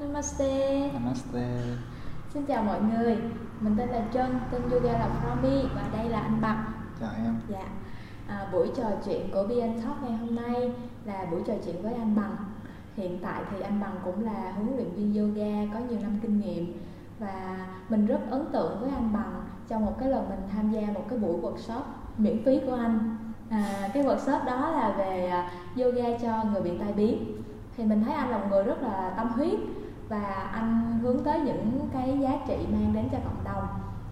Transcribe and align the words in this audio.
Namaste. 0.00 0.90
Namaste. 0.92 1.44
Xin 2.34 2.46
chào 2.46 2.62
mọi 2.62 2.80
người. 2.80 3.18
Mình 3.60 3.76
tên 3.78 3.88
là 3.88 4.04
Trân, 4.12 4.38
tên 4.50 4.62
yoga 4.70 4.92
là 4.92 5.08
Promi 5.20 5.62
và 5.74 5.82
đây 5.92 6.08
là 6.08 6.20
anh 6.20 6.40
Bằng. 6.40 6.64
Chào 7.00 7.10
em. 7.16 7.36
Dạ. 7.48 7.64
À, 8.28 8.48
buổi 8.52 8.70
trò 8.76 8.84
chuyện 9.04 9.30
của 9.32 9.46
BN 9.48 9.82
Talk 9.82 10.02
ngày 10.02 10.16
hôm 10.18 10.34
nay 10.34 10.72
là 11.04 11.26
buổi 11.30 11.40
trò 11.46 11.54
chuyện 11.64 11.82
với 11.82 11.94
anh 11.94 12.16
Bằng. 12.16 12.36
Hiện 12.96 13.18
tại 13.22 13.42
thì 13.50 13.60
anh 13.60 13.80
Bằng 13.80 13.96
cũng 14.04 14.24
là 14.24 14.52
huấn 14.52 14.76
luyện 14.76 14.90
viên 14.94 15.14
yoga 15.14 15.74
có 15.74 15.86
nhiều 15.88 15.98
năm 16.02 16.18
kinh 16.22 16.40
nghiệm 16.40 16.80
và 17.18 17.66
mình 17.88 18.06
rất 18.06 18.20
ấn 18.30 18.44
tượng 18.52 18.80
với 18.80 18.90
anh 18.90 19.12
Bằng 19.12 19.44
trong 19.68 19.86
một 19.86 19.96
cái 20.00 20.08
lần 20.08 20.28
mình 20.28 20.40
tham 20.52 20.70
gia 20.70 20.80
một 20.80 21.04
cái 21.08 21.18
buổi 21.18 21.40
workshop 21.40 21.82
miễn 22.16 22.44
phí 22.44 22.60
của 22.66 22.74
anh. 22.74 23.16
À, 23.50 23.90
cái 23.94 24.04
workshop 24.04 24.44
đó 24.44 24.70
là 24.70 24.94
về 24.98 25.26
à, 25.26 25.50
yoga 25.76 26.18
cho 26.22 26.44
người 26.44 26.62
bị 26.62 26.78
tai 26.78 26.92
biến. 26.92 27.42
Thì 27.76 27.84
mình 27.84 28.04
thấy 28.04 28.14
anh 28.14 28.30
là 28.30 28.38
một 28.38 28.46
người 28.50 28.64
rất 28.64 28.82
là 28.82 29.14
tâm 29.16 29.28
huyết 29.28 29.58
và 30.10 30.48
anh 30.52 30.98
hướng 31.02 31.24
tới 31.24 31.40
những 31.40 31.88
cái 31.92 32.18
giá 32.20 32.30
trị 32.46 32.66
mang 32.72 32.92
đến 32.92 33.08
cho 33.12 33.18
cộng 33.24 33.44
đồng 33.44 33.66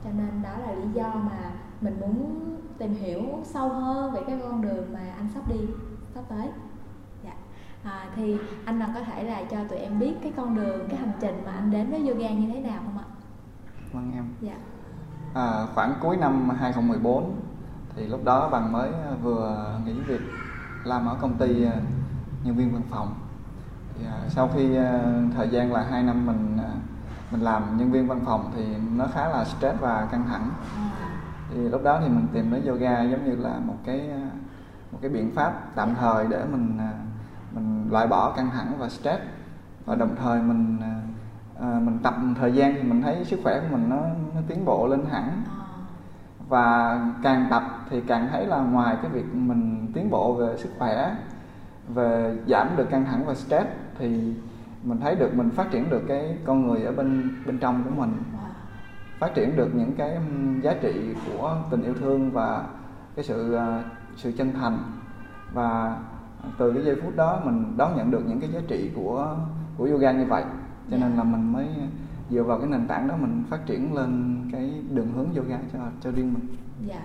cho 0.05 0.11
nên 0.11 0.43
đó 0.43 0.51
là 0.66 0.73
lý 0.73 0.89
do 0.95 1.09
mà 1.15 1.51
mình 1.80 2.01
muốn 2.01 2.45
tìm 2.79 2.95
hiểu 2.95 3.23
sâu 3.45 3.69
hơn 3.69 4.12
về 4.15 4.20
cái 4.27 4.39
con 4.42 4.62
đường 4.62 4.92
mà 4.92 5.01
anh 5.16 5.29
sắp 5.34 5.48
đi 5.48 5.59
sắp 6.15 6.25
tới 6.29 6.48
dạ. 7.25 7.33
à, 7.83 8.06
thì 8.16 8.37
anh 8.65 8.80
có 8.95 9.01
thể 9.01 9.23
là 9.23 9.42
cho 9.51 9.56
tụi 9.65 9.79
em 9.79 9.98
biết 9.98 10.15
cái 10.23 10.33
con 10.37 10.55
đường 10.55 10.89
cái 10.89 10.98
hành 10.98 11.12
trình 11.20 11.42
mà 11.47 11.53
anh 11.53 11.70
đến 11.70 11.91
với 11.91 12.09
yoga 12.09 12.30
như 12.30 12.51
thế 12.53 12.61
nào 12.61 12.80
không 12.84 12.98
ạ 12.98 13.05
Vâng 13.92 14.12
em. 14.15 14.25
dạ 14.41 14.56
À, 15.34 15.67
khoảng 15.75 15.95
cuối 16.01 16.17
năm 16.17 16.51
2014 16.51 17.41
thì 17.97 18.06
lúc 18.06 18.25
đó 18.25 18.48
bằng 18.51 18.73
mới 18.73 18.91
vừa 19.23 19.75
nghỉ 19.87 19.92
việc 19.92 20.20
làm 20.84 21.06
ở 21.06 21.17
công 21.20 21.34
ty 21.34 21.65
à, 21.65 21.73
nhân 22.45 22.56
viên 22.56 22.73
văn 22.73 22.83
phòng. 22.91 23.15
Thì, 23.98 24.05
sau 24.29 24.51
khi 24.55 24.77
ờ, 24.77 25.01
thời 25.37 25.48
gian 25.48 25.73
là 25.73 25.87
2 25.91 26.02
năm 26.02 26.27
mình 26.27 26.59
ờ, 26.62 26.70
mình 27.30 27.41
làm 27.41 27.79
nhân 27.79 27.93
viên 27.93 28.09
văn 28.09 28.20
phòng 28.25 28.52
thì 28.56 28.65
nó 28.97 29.06
khá 29.14 29.28
là 29.28 29.45
stress 29.45 29.81
và 29.81 30.09
căng 30.11 30.27
thẳng. 30.28 30.50
Thì 31.50 31.69
lúc 31.69 31.83
đó 31.83 32.00
thì 32.00 32.08
mình 32.08 32.27
tìm 32.33 32.50
đến 32.50 32.67
yoga 32.67 33.03
giống 33.03 33.25
như 33.25 33.36
là 33.36 33.58
một 33.67 33.77
cái 33.84 34.11
ờ, 34.11 34.19
một 34.92 34.98
cái 35.03 35.11
biện 35.11 35.31
pháp 35.34 35.75
tạm 35.75 35.95
thời 35.95 36.27
để 36.27 36.45
mình 36.53 36.78
mình 37.53 37.89
loại 37.91 38.06
bỏ 38.06 38.33
căng 38.36 38.50
thẳng 38.50 38.73
và 38.78 38.89
stress 38.89 39.23
và 39.84 39.95
đồng 39.95 40.17
thời 40.17 40.42
mình 40.42 40.78
mình 41.58 41.98
tập 42.03 42.14
một 42.19 42.34
thời 42.41 42.53
gian 42.53 42.75
thì 42.75 42.83
mình 42.83 43.03
thấy 43.03 43.25
sức 43.25 43.41
khỏe 43.42 43.61
của 43.61 43.77
mình 43.77 43.91
nó, 43.91 43.97
nó 44.34 44.41
tiến 44.48 44.64
bộ 44.64 44.86
lên 44.86 45.05
hẳn 45.11 45.42
và 46.48 47.01
càng 47.23 47.47
tập 47.51 47.62
thì 47.91 48.01
càng 48.01 48.28
thấy 48.33 48.47
là 48.47 48.58
ngoài 48.58 48.97
cái 49.03 49.11
việc 49.11 49.34
mình 49.34 49.92
tiến 49.95 50.11
bộ 50.11 50.34
về 50.34 50.56
sức 50.58 50.70
khỏe 50.78 51.14
về 51.89 52.36
giảm 52.47 52.69
được 52.77 52.91
căng 52.91 53.05
thẳng 53.05 53.25
và 53.27 53.34
stress 53.34 53.67
thì 53.99 54.35
mình 54.83 54.99
thấy 55.01 55.15
được 55.15 55.35
mình 55.35 55.51
phát 55.51 55.71
triển 55.71 55.91
được 55.91 56.03
cái 56.09 56.39
con 56.45 56.67
người 56.67 56.83
ở 56.83 56.93
bên 56.93 57.31
bên 57.47 57.59
trong 57.59 57.83
của 57.85 57.91
mình. 57.91 58.11
Wow. 58.11 58.49
phát 59.19 59.35
triển 59.35 59.57
được 59.57 59.75
những 59.75 59.93
cái 59.99 60.17
giá 60.63 60.75
trị 60.83 61.15
của 61.27 61.57
tình 61.71 61.83
yêu 61.83 61.95
thương 61.95 62.31
và 62.31 62.65
cái 63.17 63.25
sự 63.25 63.55
à, 63.55 63.83
sự 64.17 64.33
chân 64.33 64.53
thành. 64.53 64.79
Và 65.53 65.97
từ 66.59 66.73
cái 66.73 66.85
giây 66.85 66.97
phút 67.03 67.17
đó 67.17 67.41
mình 67.45 67.75
đón 67.77 67.97
nhận 67.97 68.11
được 68.11 68.23
những 68.29 68.41
cái 68.41 68.51
giá 68.53 68.61
trị 68.69 68.91
của 68.97 69.37
của 69.77 69.85
yoga 69.85 70.13
như 70.13 70.25
vậy. 70.25 70.45
Cho 70.91 70.97
nên 70.97 71.17
là 71.17 71.25
mình 71.25 71.53
mới 71.53 71.69
dựa 72.31 72.43
vào 72.43 72.59
cái 72.59 72.69
nền 72.69 72.87
tảng 72.87 73.09
đó 73.09 73.15
mình 73.21 73.45
phát 73.51 73.67
triển 73.67 73.95
lên 73.95 74.41
cái 74.53 74.83
đường 74.91 75.13
hướng 75.17 75.35
yoga 75.35 75.59
cho 75.73 75.79
cho 76.01 76.11
riêng 76.11 76.35
mình. 76.35 76.57
Dạ. 76.87 77.01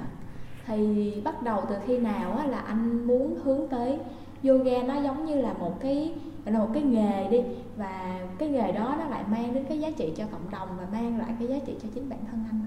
Thì 0.65 1.21
bắt 1.25 1.43
đầu 1.43 1.63
từ 1.69 1.75
khi 1.85 1.99
nào 1.99 2.37
á, 2.37 2.45
là 2.45 2.59
anh 2.59 3.07
muốn 3.07 3.39
hướng 3.43 3.67
tới 3.69 3.99
yoga 4.43 4.83
nó 4.87 4.95
giống 5.01 5.25
như 5.25 5.41
là 5.41 5.53
một 5.53 5.79
cái 5.81 6.13
là 6.45 6.59
một 6.59 6.69
cái 6.73 6.83
nghề 6.83 7.29
đi. 7.29 7.41
Và 7.77 8.19
cái 8.37 8.49
nghề 8.49 8.71
đó 8.71 8.95
nó 8.99 9.05
lại 9.05 9.23
mang 9.31 9.53
đến 9.53 9.65
cái 9.69 9.79
giá 9.79 9.89
trị 9.97 10.13
cho 10.17 10.23
cộng 10.31 10.51
đồng 10.51 10.67
và 10.77 10.83
mang 10.91 11.19
lại 11.19 11.35
cái 11.39 11.47
giá 11.47 11.55
trị 11.65 11.75
cho 11.83 11.89
chính 11.93 12.09
bản 12.09 12.19
thân 12.31 12.43
anh. 12.51 12.65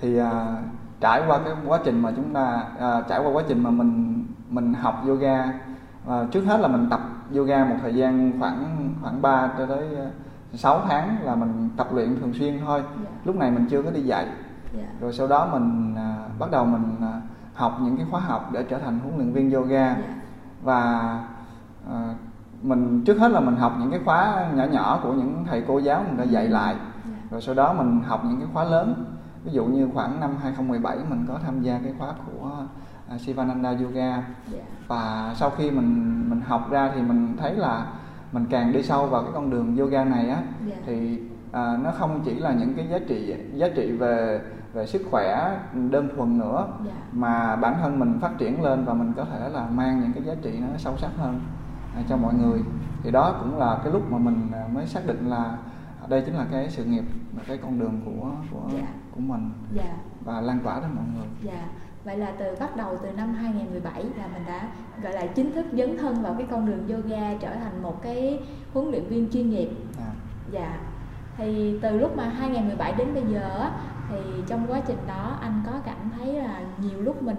Thì 0.00 0.18
à, 0.18 0.62
trải 1.00 1.22
qua 1.26 1.38
cái 1.44 1.54
quá 1.66 1.80
trình 1.84 2.00
mà 2.00 2.12
chúng 2.16 2.34
ta 2.34 2.64
à, 2.78 3.02
trải 3.08 3.20
qua 3.20 3.32
quá 3.32 3.42
trình 3.48 3.62
mà 3.62 3.70
mình 3.70 4.24
mình 4.50 4.74
học 4.74 5.02
yoga 5.06 5.52
à, 6.08 6.26
trước 6.30 6.44
hết 6.44 6.60
là 6.60 6.68
mình 6.68 6.86
tập 6.90 7.00
yoga 7.34 7.64
một 7.64 7.76
thời 7.82 7.94
gian 7.94 8.32
khoảng 8.40 8.90
khoảng 9.02 9.22
3 9.22 9.52
cho 9.58 9.66
tới 9.66 9.86
6 10.54 10.80
tháng 10.88 11.16
là 11.22 11.34
mình 11.34 11.68
tập 11.76 11.88
luyện 11.92 12.20
thường 12.20 12.32
xuyên 12.34 12.58
thôi. 12.66 12.82
Dạ. 13.04 13.10
Lúc 13.24 13.36
này 13.36 13.50
mình 13.50 13.66
chưa 13.70 13.82
có 13.82 13.90
đi 13.90 14.00
dạy. 14.00 14.26
Dạ. 14.76 14.86
Rồi 15.00 15.12
sau 15.12 15.26
đó 15.26 15.48
mình 15.52 15.94
à, 15.96 16.16
bắt 16.38 16.50
đầu 16.50 16.64
mình 16.64 16.96
à, 17.00 17.20
học 17.58 17.78
những 17.82 17.96
cái 17.96 18.06
khóa 18.10 18.20
học 18.20 18.50
để 18.52 18.62
trở 18.62 18.78
thành 18.78 18.98
huấn 18.98 19.16
luyện 19.16 19.32
viên 19.32 19.50
yoga. 19.50 19.96
Dạ. 19.96 20.14
Và 20.62 20.80
à, 21.90 22.14
mình 22.62 23.02
trước 23.04 23.18
hết 23.18 23.28
là 23.28 23.40
mình 23.40 23.56
học 23.56 23.76
những 23.80 23.90
cái 23.90 24.00
khóa 24.04 24.48
nhỏ 24.54 24.64
nhỏ 24.64 25.00
của 25.02 25.12
những 25.12 25.44
thầy 25.48 25.64
cô 25.68 25.78
giáo 25.78 26.04
mình 26.08 26.16
đã 26.16 26.24
dạy 26.24 26.48
lại. 26.48 26.74
Dạ. 27.04 27.16
Rồi 27.30 27.40
sau 27.40 27.54
đó 27.54 27.72
mình 27.72 28.00
học 28.06 28.24
những 28.24 28.38
cái 28.38 28.48
khóa 28.52 28.64
lớn. 28.64 29.04
Ví 29.44 29.52
dụ 29.52 29.64
như 29.64 29.88
khoảng 29.94 30.20
năm 30.20 30.36
2017 30.42 30.98
mình 31.10 31.24
có 31.28 31.38
tham 31.44 31.62
gia 31.62 31.78
cái 31.78 31.94
khóa 31.98 32.12
của 32.26 32.50
à, 33.08 33.18
Sivananda 33.18 33.70
Yoga. 33.70 34.22
Dạ. 34.52 34.58
Và 34.88 35.34
sau 35.36 35.50
khi 35.50 35.70
mình 35.70 36.24
mình 36.30 36.40
học 36.40 36.70
ra 36.70 36.90
thì 36.94 37.02
mình 37.02 37.36
thấy 37.40 37.54
là 37.54 37.86
mình 38.32 38.46
càng 38.50 38.72
đi 38.72 38.82
sâu 38.82 39.06
vào 39.06 39.22
cái 39.22 39.32
con 39.34 39.50
đường 39.50 39.76
yoga 39.76 40.04
này 40.04 40.28
á 40.28 40.42
dạ. 40.66 40.76
thì 40.86 41.18
à, 41.52 41.78
nó 41.84 41.90
không 41.90 42.20
chỉ 42.24 42.34
là 42.34 42.52
những 42.52 42.74
cái 42.74 42.86
giá 42.88 42.98
trị 43.08 43.34
giá 43.54 43.68
trị 43.68 43.92
về 43.92 44.40
về 44.72 44.86
sức 44.86 45.02
khỏe 45.10 45.58
đơn 45.90 46.08
thuần 46.16 46.38
nữa 46.38 46.68
dạ. 46.86 46.92
mà 47.12 47.56
bản 47.56 47.74
thân 47.80 47.98
mình 47.98 48.18
phát 48.20 48.30
triển 48.38 48.62
lên 48.62 48.84
và 48.84 48.94
mình 48.94 49.12
có 49.16 49.24
thể 49.24 49.48
là 49.48 49.66
mang 49.66 50.00
những 50.00 50.12
cái 50.12 50.22
giá 50.22 50.34
trị 50.42 50.58
nó 50.60 50.66
sâu 50.76 50.96
sắc 50.96 51.10
hơn 51.18 51.40
à, 51.96 52.02
cho 52.08 52.16
mọi 52.16 52.34
người. 52.34 52.60
Thì 53.02 53.10
đó 53.10 53.36
cũng 53.40 53.58
là 53.58 53.78
cái 53.84 53.92
lúc 53.92 54.12
mà 54.12 54.18
mình 54.18 54.50
à, 54.52 54.64
mới 54.72 54.86
xác 54.86 55.06
định 55.06 55.30
là 55.30 55.58
đây 56.08 56.22
chính 56.26 56.34
là 56.34 56.46
cái 56.52 56.70
sự 56.70 56.84
nghiệp 56.84 57.04
và 57.32 57.42
cái 57.46 57.58
con 57.62 57.78
đường 57.78 58.00
của 58.04 58.30
của 58.52 58.70
Dạ. 58.72 58.86
của 59.14 59.20
mình 59.20 59.50
dạ. 59.72 59.96
và 60.24 60.40
lan 60.40 60.58
tỏa 60.64 60.80
đến 60.80 60.90
mọi 60.94 61.04
người. 61.16 61.26
Dạ. 61.42 61.66
Vậy 62.04 62.16
là 62.16 62.32
từ 62.38 62.56
bắt 62.60 62.76
đầu 62.76 62.98
từ 63.02 63.12
năm 63.12 63.34
2017 63.34 64.02
là 64.02 64.26
mình 64.32 64.42
đã 64.46 64.68
gọi 65.02 65.12
là 65.12 65.26
chính 65.26 65.52
thức 65.52 65.66
dấn 65.72 65.98
thân 65.98 66.22
vào 66.22 66.34
cái 66.38 66.46
con 66.50 66.66
đường 66.66 66.88
yoga 66.88 67.34
trở 67.40 67.54
thành 67.54 67.82
một 67.82 68.02
cái 68.02 68.40
huấn 68.72 68.90
luyện 68.90 69.08
viên 69.08 69.30
chuyên 69.30 69.50
nghiệp. 69.50 69.68
À, 69.98 70.10
dạ. 70.50 70.78
Thì 71.36 71.78
từ 71.82 71.98
lúc 71.98 72.16
mà 72.16 72.28
2017 72.28 72.92
đến 72.92 73.14
bây 73.14 73.22
giờ 73.22 73.70
thì 74.08 74.16
trong 74.46 74.66
quá 74.68 74.80
trình 74.86 74.98
đó 75.06 75.38
anh 75.40 75.62
có 75.66 75.72
cảm 75.84 76.10
thấy 76.18 76.32
là 76.32 76.60
nhiều 76.82 77.02
lúc 77.02 77.22
mình 77.22 77.36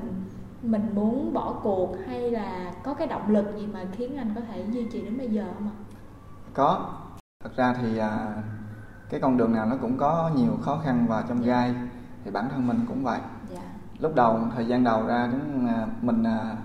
mình 0.63 0.89
muốn 0.95 1.33
bỏ 1.33 1.53
cuộc 1.63 1.95
hay 2.07 2.31
là 2.31 2.71
có 2.83 2.93
cái 2.93 3.07
động 3.07 3.29
lực 3.29 3.45
gì 3.57 3.67
mà 3.73 3.79
khiến 3.91 4.17
anh 4.17 4.31
có 4.35 4.41
thể 4.41 4.65
duy 4.71 4.85
trì 4.91 5.01
đến 5.01 5.17
bây 5.17 5.27
giờ 5.27 5.45
không 5.53 5.67
ạ? 5.67 5.75
có 6.53 6.93
thật 7.43 7.49
ra 7.55 7.73
thì 7.81 7.97
à, 7.97 8.33
cái 9.09 9.19
con 9.19 9.37
đường 9.37 9.53
nào 9.53 9.65
nó 9.65 9.75
cũng 9.81 9.97
có 9.97 10.31
nhiều 10.35 10.57
khó 10.61 10.77
khăn 10.83 11.05
và 11.09 11.23
trong 11.29 11.45
Dạ. 11.45 11.47
gai 11.47 11.73
thì 12.25 12.31
bản 12.31 12.49
thân 12.51 12.67
mình 12.67 12.79
cũng 12.87 13.03
vậy 13.03 13.19
Dạ. 13.53 13.61
lúc 13.99 14.15
đầu 14.15 14.39
thời 14.55 14.65
gian 14.67 14.83
đầu 14.83 15.07
ra 15.07 15.27
đến 15.31 15.67
à, 15.67 15.87
mình 16.01 16.23
à, 16.23 16.55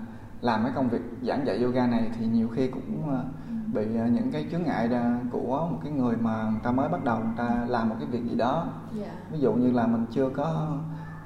làm 0.41 0.63
cái 0.63 0.71
công 0.75 0.89
việc 0.89 1.01
giảng 1.23 1.45
dạy 1.47 1.63
yoga 1.63 1.87
này 1.87 2.11
thì 2.19 2.25
nhiều 2.25 2.47
khi 2.55 2.67
cũng 2.67 3.09
à, 3.15 3.21
bị 3.75 3.97
à, 3.97 4.07
những 4.07 4.31
cái 4.31 4.45
chướng 4.51 4.63
ngại 4.63 4.87
ra 4.87 5.19
của 5.31 5.67
một 5.71 5.77
cái 5.83 5.91
người 5.91 6.15
mà 6.17 6.43
người 6.51 6.59
ta 6.63 6.71
mới 6.71 6.89
bắt 6.89 7.03
đầu 7.03 7.17
người 7.19 7.33
ta 7.37 7.65
làm 7.67 7.89
một 7.89 7.95
cái 7.99 8.07
việc 8.11 8.23
gì 8.29 8.35
đó 8.35 8.67
Dạ. 8.93 9.07
ví 9.31 9.39
dụ 9.39 9.53
như 9.53 9.71
là 9.71 9.87
mình 9.87 10.05
chưa 10.11 10.29
có 10.29 10.67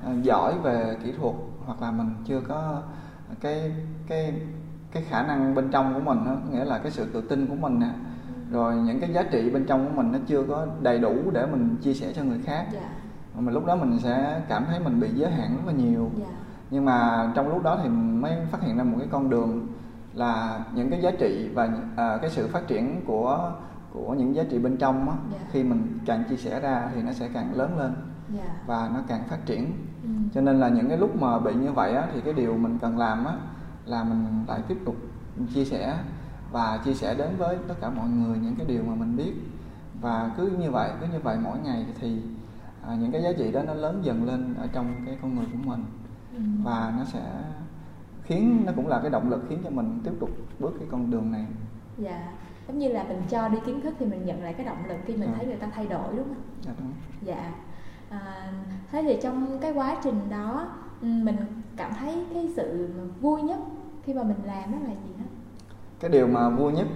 à, 0.05 0.11
giỏi 0.23 0.53
về 0.63 0.97
kỹ 1.03 1.11
thuật 1.19 1.35
hoặc 1.65 1.81
là 1.81 1.91
mình 1.91 2.09
chưa 2.25 2.41
có 2.47 2.81
cái 3.41 3.71
cái 4.07 4.41
cái 4.91 5.03
khả 5.03 5.23
năng 5.23 5.55
bên 5.55 5.69
trong 5.71 5.93
của 5.93 5.99
mình 5.99 6.25
đó, 6.25 6.35
nghĩa 6.51 6.65
là 6.65 6.77
cái 6.77 6.91
sự 6.91 7.05
tự 7.13 7.21
tin 7.21 7.47
của 7.47 7.55
mình 7.55 7.79
nè 7.79 7.89
rồi 8.51 8.75
những 8.75 8.99
cái 8.99 9.13
giá 9.13 9.23
trị 9.23 9.49
bên 9.49 9.65
trong 9.65 9.85
của 9.85 9.95
mình 10.01 10.11
nó 10.11 10.19
chưa 10.27 10.43
có 10.43 10.67
đầy 10.81 10.99
đủ 10.99 11.15
để 11.33 11.45
mình 11.45 11.75
chia 11.81 11.93
sẻ 11.93 12.13
cho 12.15 12.23
người 12.23 12.39
khác 12.45 12.65
Dạ. 12.73 12.79
mà 13.39 13.51
lúc 13.51 13.65
đó 13.65 13.75
mình 13.75 13.99
sẽ 13.99 14.41
cảm 14.49 14.65
thấy 14.65 14.79
mình 14.79 14.99
bị 14.99 15.09
giới 15.15 15.31
hạn 15.31 15.49
rất 15.55 15.61
là 15.65 15.71
nhiều 15.73 16.09
Dạ. 16.19 16.25
nhưng 16.71 16.85
mà 16.85 17.31
trong 17.35 17.49
lúc 17.49 17.63
đó 17.63 17.79
thì 17.83 17.89
mình 17.89 18.21
mới 18.21 18.33
phát 18.51 18.61
hiện 18.61 18.77
ra 18.77 18.83
một 18.83 18.95
cái 18.99 19.07
con 19.11 19.29
đường 19.29 19.67
là 20.13 20.63
những 20.75 20.89
cái 20.89 21.01
giá 21.01 21.11
trị 21.19 21.49
và 21.53 21.69
à, 21.95 22.17
cái 22.21 22.29
sự 22.29 22.47
phát 22.47 22.67
triển 22.67 23.01
của 23.07 23.51
của 23.93 24.13
những 24.13 24.35
giá 24.35 24.43
trị 24.49 24.59
bên 24.59 24.77
trong 24.77 25.09
á, 25.09 25.15
Dạ. 25.31 25.37
khi 25.51 25.63
mình 25.63 25.99
càng 26.05 26.23
chia 26.29 26.35
sẻ 26.37 26.59
ra 26.59 26.89
thì 26.95 27.01
nó 27.01 27.11
sẽ 27.11 27.29
càng 27.33 27.55
lớn 27.55 27.77
lên 27.79 27.93
Dạ. 28.37 28.55
và 28.65 28.89
nó 28.93 28.99
càng 29.07 29.23
phát 29.29 29.45
triển 29.45 29.71
Ừ. 30.03 30.09
cho 30.33 30.41
nên 30.41 30.59
là 30.59 30.69
những 30.69 30.87
cái 30.89 30.97
lúc 30.97 31.15
mà 31.21 31.39
bị 31.39 31.53
như 31.53 31.71
vậy 31.71 31.93
á, 31.95 32.07
thì 32.13 32.21
cái 32.21 32.33
điều 32.33 32.57
mình 32.57 32.77
cần 32.81 32.97
làm 32.97 33.25
á, 33.25 33.33
là 33.85 34.03
mình 34.03 34.25
lại 34.47 34.61
tiếp 34.67 34.77
tục 34.85 34.95
chia 35.53 35.65
sẻ 35.65 35.97
và 36.51 36.79
chia 36.85 36.93
sẻ 36.93 37.15
đến 37.15 37.29
với 37.37 37.57
tất 37.67 37.75
cả 37.81 37.89
mọi 37.89 38.09
người 38.09 38.37
những 38.37 38.55
cái 38.55 38.65
điều 38.67 38.83
mà 38.83 38.95
mình 38.95 39.17
biết 39.17 39.33
và 40.01 40.31
cứ 40.37 40.51
như 40.59 40.71
vậy 40.71 40.89
cứ 41.01 41.07
như 41.13 41.19
vậy 41.23 41.37
mỗi 41.43 41.57
ngày 41.63 41.85
thì 41.99 42.21
à, 42.87 42.95
những 42.95 43.11
cái 43.11 43.21
giá 43.23 43.29
trị 43.37 43.51
đó 43.51 43.61
nó 43.67 43.73
lớn 43.73 43.99
dần 44.03 44.25
lên 44.25 44.55
ở 44.57 44.67
trong 44.73 44.93
cái 45.05 45.17
con 45.21 45.35
người 45.35 45.45
của 45.51 45.69
mình 45.69 45.83
Ừ. 46.33 46.39
và 46.63 46.93
nó 46.97 47.05
sẽ 47.05 47.21
khiến 48.29 48.63
nó 48.65 48.71
cũng 48.75 48.87
là 48.87 48.99
cái 49.01 49.09
động 49.11 49.29
lực 49.29 49.43
khiến 49.49 49.59
cho 49.63 49.69
mình 49.69 49.99
tiếp 50.03 50.11
tục 50.19 50.29
bước 50.59 50.71
cái 50.79 50.87
con 50.91 51.11
đường 51.11 51.31
này 51.31 51.45
Dạ. 51.97 52.31
Giống 52.67 52.79
như 52.79 52.87
là 52.89 53.03
mình 53.03 53.21
cho 53.29 53.49
đi 53.49 53.57
kiến 53.65 53.81
thức 53.81 53.93
thì 53.99 54.05
mình 54.05 54.25
nhận 54.25 54.43
lại 54.43 54.53
cái 54.53 54.65
động 54.65 54.77
lực 54.87 54.97
khi 55.05 55.13
mình 55.15 55.29
Ừ. 55.29 55.33
thấy 55.37 55.45
người 55.45 55.55
ta 55.55 55.67
thay 55.75 55.87
đổi 55.87 56.15
đúng 56.17 56.25
không? 56.27 56.43
Dạ, 56.65 56.71
đúng. 56.79 56.91
Dạ. 57.21 57.51
À, 58.09 58.51
thế 58.91 59.01
thì 59.03 59.17
trong 59.21 59.59
cái 59.61 59.71
quá 59.73 59.97
trình 60.03 60.19
đó 60.29 60.67
ừ, 61.01 61.07
mình 61.23 61.35
cảm 61.77 61.91
thấy 61.99 62.25
cái 62.33 62.49
sự 62.55 62.89
vui 63.21 63.41
nhất 63.41 63.57
khi 64.03 64.13
mà 64.13 64.23
mình 64.23 64.37
làm 64.45 64.71
đó 64.71 64.77
là 64.87 64.89
gì 64.93 65.13
hết? 65.17 65.25
cái 65.99 66.11
điều 66.11 66.27
mà 66.27 66.49
vui 66.49 66.71
nhất 66.73 66.87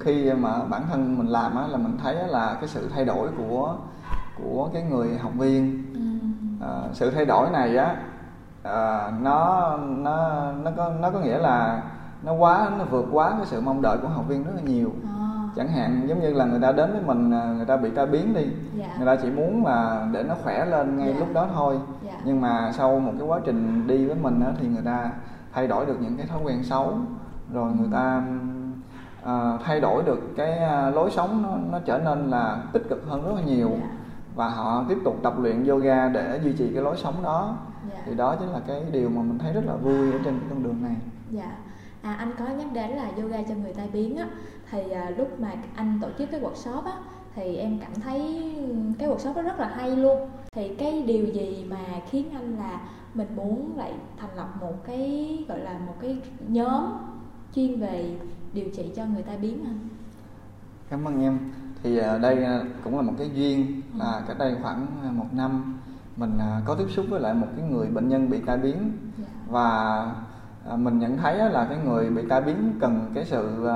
khi 0.00 0.32
mà 0.32 0.64
bản 0.64 0.82
thân 0.90 1.18
mình 1.18 1.26
làm 1.26 1.56
á, 1.56 1.66
là 1.66 1.76
mình 1.76 1.96
thấy 2.02 2.14
là 2.28 2.54
cái 2.60 2.68
sự 2.68 2.88
thay 2.94 3.04
đổi 3.04 3.28
của 3.38 3.76
của 4.42 4.70
cái 4.72 4.82
người 4.82 5.18
học 5.18 5.32
viên 5.38 5.84
ừ. 5.94 6.00
à, 6.66 6.82
sự 6.92 7.10
thay 7.10 7.24
đổi 7.26 7.50
này 7.50 7.76
á 7.76 7.96
à, 8.64 9.12
nó 9.22 9.76
nó 9.78 10.42
nó 10.62 10.70
có 10.76 10.92
nó 11.00 11.10
có 11.10 11.20
nghĩa 11.20 11.38
là 11.38 11.82
nó 12.22 12.32
quá 12.32 12.70
nó 12.78 12.84
vượt 12.84 13.06
quá 13.12 13.34
cái 13.36 13.46
sự 13.46 13.60
mong 13.60 13.82
đợi 13.82 13.98
của 14.02 14.08
học 14.08 14.24
viên 14.28 14.44
rất 14.44 14.52
là 14.54 14.62
nhiều 14.62 14.92
à. 15.04 15.48
chẳng 15.56 15.68
hạn 15.68 16.04
giống 16.08 16.20
như 16.20 16.32
là 16.32 16.44
người 16.44 16.60
ta 16.60 16.72
đến 16.72 16.92
với 16.92 17.02
mình 17.02 17.30
à, 17.30 17.44
người 17.56 17.66
ta 17.66 17.76
bị 17.76 17.90
tai 17.90 18.06
biến 18.06 18.34
đi 18.34 18.46
dạ. 18.74 18.86
người 18.96 19.06
ta 19.06 19.22
chỉ 19.22 19.30
muốn 19.30 19.66
là 19.66 20.08
để 20.12 20.22
nó 20.22 20.34
khỏe 20.42 20.64
lên 20.64 20.98
ngay 20.98 21.12
dạ. 21.12 21.18
lúc 21.18 21.28
đó 21.32 21.46
thôi 21.54 21.78
dạ. 22.02 22.12
nhưng 22.24 22.40
mà 22.40 22.72
sau 22.72 23.00
một 23.00 23.12
cái 23.18 23.28
quá 23.28 23.40
trình 23.44 23.86
đi 23.86 24.06
với 24.06 24.16
mình 24.16 24.40
á, 24.40 24.52
thì 24.60 24.68
người 24.68 24.82
ta 24.84 25.10
thay 25.52 25.66
đổi 25.66 25.86
được 25.86 25.96
những 26.00 26.16
cái 26.16 26.26
thói 26.26 26.38
quen 26.44 26.64
xấu 26.64 26.92
rồi 27.52 27.72
người 27.78 27.88
ta 27.92 28.22
uh, 29.22 29.60
thay 29.64 29.80
đổi 29.80 30.02
được 30.02 30.20
cái 30.36 30.58
uh, 30.88 30.94
lối 30.94 31.10
sống 31.10 31.42
nó, 31.42 31.56
nó 31.72 31.78
trở 31.84 31.98
nên 31.98 32.30
là 32.30 32.62
tích 32.72 32.82
cực 32.88 33.04
hơn 33.08 33.24
rất 33.24 33.32
là 33.34 33.42
nhiều 33.42 33.68
yeah. 33.68 33.80
Dạ. 33.80 33.88
và 34.34 34.48
họ 34.48 34.84
tiếp 34.88 34.98
tục 35.04 35.16
tập 35.22 35.34
luyện 35.38 35.66
yoga 35.66 36.08
để 36.08 36.40
duy 36.44 36.52
trì 36.52 36.70
cái 36.74 36.82
lối 36.82 36.96
sống 36.96 37.14
đó. 37.22 37.56
Thì 38.04 38.14
đó 38.14 38.36
chính 38.36 38.48
là 38.48 38.60
cái 38.66 38.82
điều 38.92 39.08
mà 39.08 39.22
mình 39.22 39.38
thấy 39.38 39.52
rất 39.52 39.62
là 39.64 39.76
vui 39.76 40.12
ở 40.12 40.18
trên 40.24 40.38
cái 40.40 40.48
con 40.50 40.62
đường 40.62 40.82
này. 40.82 40.96
Dạ. 41.30 41.56
À, 42.02 42.14
anh 42.14 42.32
có 42.38 42.46
nhắc 42.48 42.66
đến 42.72 42.90
là 42.90 43.10
yoga 43.16 43.42
cho 43.42 43.54
người 43.54 43.72
tai 43.72 43.88
biến 43.92 44.16
á. 44.16 44.26
Thì 44.70 44.90
à, 44.90 45.10
lúc 45.10 45.40
mà 45.40 45.52
anh 45.74 45.98
tổ 46.02 46.08
chức 46.18 46.30
cái 46.30 46.40
workshop 46.40 46.82
á 46.82 46.92
thì 47.34 47.56
em 47.56 47.78
cảm 47.80 47.94
thấy 48.00 48.52
cái 48.98 49.08
workshop 49.08 49.34
đó 49.34 49.42
rất 49.42 49.60
là 49.60 49.68
hay 49.68 49.96
luôn. 49.96 50.28
Thì 50.52 50.74
cái 50.74 51.02
điều 51.02 51.26
gì 51.26 51.66
mà 51.70 51.80
khiến 52.10 52.30
anh 52.34 52.56
là 52.56 52.80
mình 53.14 53.28
muốn 53.36 53.72
lại 53.76 53.92
thành 54.16 54.36
lập 54.36 54.48
một 54.60 54.84
cái 54.86 55.38
gọi 55.48 55.58
là 55.58 55.78
một 55.86 55.94
cái 56.00 56.18
nhóm 56.48 56.84
chuyên 57.54 57.80
về 57.80 58.16
điều 58.52 58.66
trị 58.76 58.92
cho 58.96 59.06
người 59.06 59.22
tai 59.22 59.36
biến 59.36 59.64
anh? 59.64 59.78
Cảm 60.90 61.04
ơn 61.04 61.22
em. 61.22 61.38
Thì 61.82 61.98
à, 61.98 62.18
đây 62.18 62.44
à, 62.44 62.60
cũng 62.84 62.96
là 62.96 63.02
một 63.02 63.12
cái 63.18 63.30
duyên 63.34 63.80
ừ. 63.92 63.98
là 63.98 64.22
cách 64.28 64.38
đây 64.38 64.56
khoảng 64.62 64.86
à, 65.04 65.10
một 65.10 65.26
năm 65.32 65.78
mình 66.16 66.38
có 66.64 66.74
tiếp 66.74 66.86
xúc 66.88 67.06
với 67.10 67.20
lại 67.20 67.34
một 67.34 67.48
cái 67.56 67.68
người 67.68 67.86
bệnh 67.86 68.08
nhân 68.08 68.30
bị 68.30 68.40
tai 68.46 68.58
biến. 68.58 68.92
Dạ. 69.18 69.24
và 69.48 70.10
mình 70.76 70.98
nhận 70.98 71.16
thấy 71.16 71.50
là 71.50 71.64
cái 71.64 71.78
người 71.84 72.10
bị 72.10 72.22
tai 72.28 72.40
biến 72.40 72.72
cần 72.80 73.10
cái 73.14 73.24
sự 73.24 73.66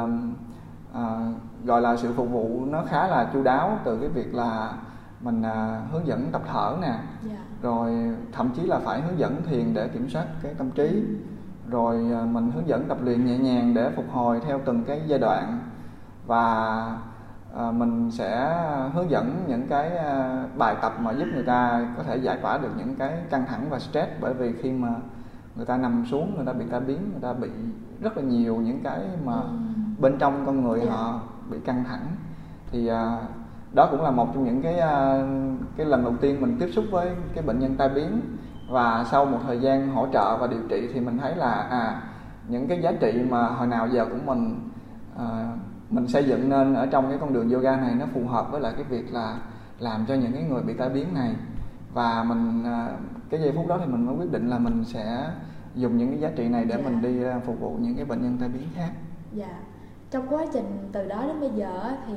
à, 0.93 1.33
gọi 1.65 1.81
là 1.81 1.97
sự 1.97 2.13
phục 2.13 2.31
vụ 2.31 2.67
nó 2.67 2.83
khá 2.89 3.07
là 3.07 3.31
chu 3.33 3.43
đáo 3.43 3.79
từ 3.85 3.99
cái 3.99 4.09
việc 4.09 4.35
là 4.35 4.73
mình 5.21 5.43
à, 5.43 5.83
hướng 5.93 6.07
dẫn 6.07 6.29
tập 6.33 6.43
thở 6.53 6.77
nè 6.81 6.87
yeah. 6.87 7.01
Dạ. 7.23 7.37
rồi 7.63 7.93
thậm 8.33 8.51
chí 8.57 8.63
là 8.63 8.79
phải 8.79 9.01
hướng 9.01 9.19
dẫn 9.19 9.43
thiền 9.43 9.75
để 9.75 9.89
kiểm 9.89 10.11
soát 10.11 10.27
cái 10.43 10.55
tâm 10.55 10.71
trí 10.71 11.05
rồi 11.71 12.13
à, 12.13 12.23
mình 12.25 12.51
hướng 12.51 12.69
dẫn 12.69 12.85
tập 12.89 12.99
luyện 13.03 13.27
nhẹ 13.27 13.39
nhàng 13.39 13.75
để 13.75 13.91
phục 13.97 14.11
hồi 14.11 14.41
theo 14.47 14.61
từng 14.65 14.85
cái 14.85 15.03
giai 15.07 15.19
đoạn 15.19 15.59
và 16.27 16.99
à, 17.57 17.71
mình 17.71 18.11
sẽ 18.11 18.57
hướng 18.95 19.11
dẫn 19.11 19.45
những 19.49 19.67
cái 19.69 19.97
à, 19.97 20.45
bài 20.59 20.77
tập 20.83 20.93
mà 21.01 21.13
giúp 21.13 21.27
người 21.35 21.43
ta 21.43 21.87
có 21.97 22.03
thể 22.03 22.17
giải 22.17 22.39
tỏa 22.43 22.59
được 22.59 22.71
những 22.77 22.95
cái 22.95 23.19
căng 23.31 23.47
thẳng 23.47 23.67
và 23.71 23.79
stress 23.79 24.11
bởi 24.21 24.35
vì 24.35 24.53
khi 24.53 24.73
mà 24.73 24.89
người 25.57 25.67
ta 25.67 25.77
nằm 25.77 26.05
xuống 26.11 26.37
người 26.37 26.47
ta 26.47 26.53
bị 26.53 26.65
tai 26.71 26.81
biến 26.81 27.11
người 27.13 27.21
ta 27.21 27.33
bị 27.33 27.49
rất 28.01 28.17
là 28.17 28.23
nhiều 28.23 28.57
những 28.57 28.81
cái 28.85 29.01
mà 29.25 29.35
ừ. 29.35 29.49
bên 29.99 30.19
trong 30.19 30.47
con 30.47 30.63
người 30.63 30.79
yeah. 30.79 30.91
Dạ. 30.91 30.97
họ 30.97 31.21
bị 31.51 31.59
căng 31.65 31.85
thẳng 31.85 32.07
thì 32.71 32.91
đó 33.73 33.89
cũng 33.91 34.03
là 34.03 34.11
một 34.11 34.29
trong 34.35 34.45
những 34.45 34.63
cái 34.63 34.75
cái 35.77 35.87
lần 35.87 36.05
đầu 36.05 36.15
tiên 36.21 36.41
mình 36.41 36.57
tiếp 36.61 36.69
xúc 36.73 36.85
với 36.91 37.11
cái 37.35 37.45
bệnh 37.45 37.59
nhân 37.59 37.75
tai 37.77 37.89
biến 37.89 38.21
và 38.71 39.05
sau 39.11 39.25
một 39.25 39.39
thời 39.47 39.61
gian 39.61 39.89
hỗ 39.89 40.07
trợ 40.13 40.37
và 40.37 40.47
điều 40.47 40.61
trị 40.69 40.89
thì 40.95 41.01
mình 41.01 41.19
thấy 41.19 41.37
là 41.37 41.53
à 41.53 42.03
những 42.49 42.69
cái 42.69 42.83
giá 42.83 42.93
trị 43.01 43.23
mà 43.31 43.47
hồi 43.49 43.67
nào 43.67 43.89
giờ 43.89 44.07
của 44.11 44.19
mình 44.25 44.71
à, 45.19 45.53
mình 45.91 46.09
xây 46.09 46.25
dựng 46.25 46.49
nên 46.49 46.75
ở 46.75 46.87
trong 46.87 47.09
cái 47.09 47.19
con 47.21 47.33
đường 47.33 47.51
yoga 47.51 47.77
này 47.77 47.95
nó 47.95 48.07
phù 48.15 48.27
hợp 48.27 48.53
với 48.53 48.61
lại 48.61 48.73
cái 48.77 48.85
việc 48.85 49.13
là 49.13 49.39
làm 49.79 50.07
cho 50.07 50.15
những 50.15 50.33
cái 50.33 50.43
người 50.43 50.63
bị 50.63 50.75
tai 50.75 50.89
biến 50.89 51.15
này 51.15 51.35
và 51.95 52.25
mình 52.25 52.65
à, 52.65 52.89
cái 53.31 53.41
giây 53.41 53.53
phút 53.57 53.67
đó 53.67 53.79
thì 53.81 53.87
mình 53.87 54.07
mới 54.07 54.17
quyết 54.17 54.33
định 54.33 54.49
là 54.51 54.59
mình 54.59 54.85
sẽ 54.85 55.31
dùng 55.75 55.99
những 55.99 56.11
cái 56.11 56.21
giá 56.21 56.31
trị 56.37 56.49
này 56.49 56.65
để 56.65 56.77
dạ. 56.77 56.91
mình 56.91 57.03
đi 57.03 57.25
à, 57.25 57.41
phục 57.47 57.61
vụ 57.61 57.77
những 57.81 57.97
cái 57.97 58.05
bệnh 58.05 58.23
nhân 58.23 58.37
tai 58.41 58.49
biến 58.49 58.69
khác. 58.75 58.91
Dạ. 59.33 59.59
Trong 60.11 60.27
quá 60.29 60.45
trình 60.53 60.89
từ 60.93 61.09
đó 61.09 61.25
đến 61.27 61.41
bây 61.41 61.51
giờ 61.51 61.93
thì 62.07 62.15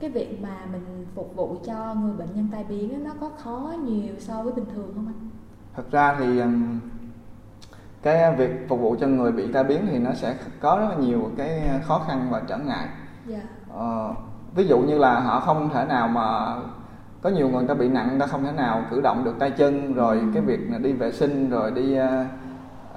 cái 0.00 0.10
việc 0.10 0.42
mà 0.42 0.66
mình 0.72 1.06
phục 1.14 1.36
vụ 1.36 1.56
cho 1.66 1.94
người 1.94 2.12
bệnh 2.12 2.28
nhân 2.34 2.48
tai 2.52 2.64
biến 2.64 3.04
nó 3.04 3.10
có 3.20 3.28
khó 3.28 3.74
nhiều 3.84 4.14
so 4.18 4.42
với 4.42 4.52
bình 4.52 4.64
thường 4.74 4.92
không 4.94 5.06
anh? 5.06 5.30
thật 5.76 5.90
ra 5.90 6.16
thì 6.18 6.40
cái 8.02 8.36
việc 8.36 8.50
phục 8.68 8.80
vụ 8.80 8.96
cho 9.00 9.06
người 9.06 9.32
bị 9.32 9.52
tai 9.52 9.64
biến 9.64 9.86
thì 9.90 9.98
nó 9.98 10.12
sẽ 10.14 10.36
có 10.60 10.78
rất 10.80 10.88
là 10.88 10.96
nhiều 10.96 11.30
cái 11.36 11.62
khó 11.82 12.04
khăn 12.08 12.28
và 12.30 12.42
trở 12.48 12.58
ngại 12.58 12.88
yeah. 13.30 13.42
Dạ. 13.68 13.74
ờ, 13.74 14.14
ví 14.54 14.66
dụ 14.66 14.78
như 14.78 14.98
là 14.98 15.20
họ 15.20 15.40
không 15.40 15.70
thể 15.70 15.84
nào 15.84 16.08
mà 16.08 16.56
có 17.22 17.30
nhiều 17.30 17.48
người 17.48 17.66
ta 17.66 17.74
bị 17.74 17.88
nặng 17.88 18.16
ta 18.20 18.26
không 18.26 18.44
thể 18.44 18.52
nào 18.52 18.84
cử 18.90 19.00
động 19.00 19.24
được 19.24 19.38
tay 19.38 19.50
chân 19.50 19.94
rồi 19.94 20.18
ừ. 20.18 20.26
cái 20.34 20.42
việc 20.42 20.60
đi 20.82 20.92
vệ 20.92 21.12
sinh 21.12 21.50
rồi 21.50 21.70
đi 21.70 21.98
uh, 21.98 22.04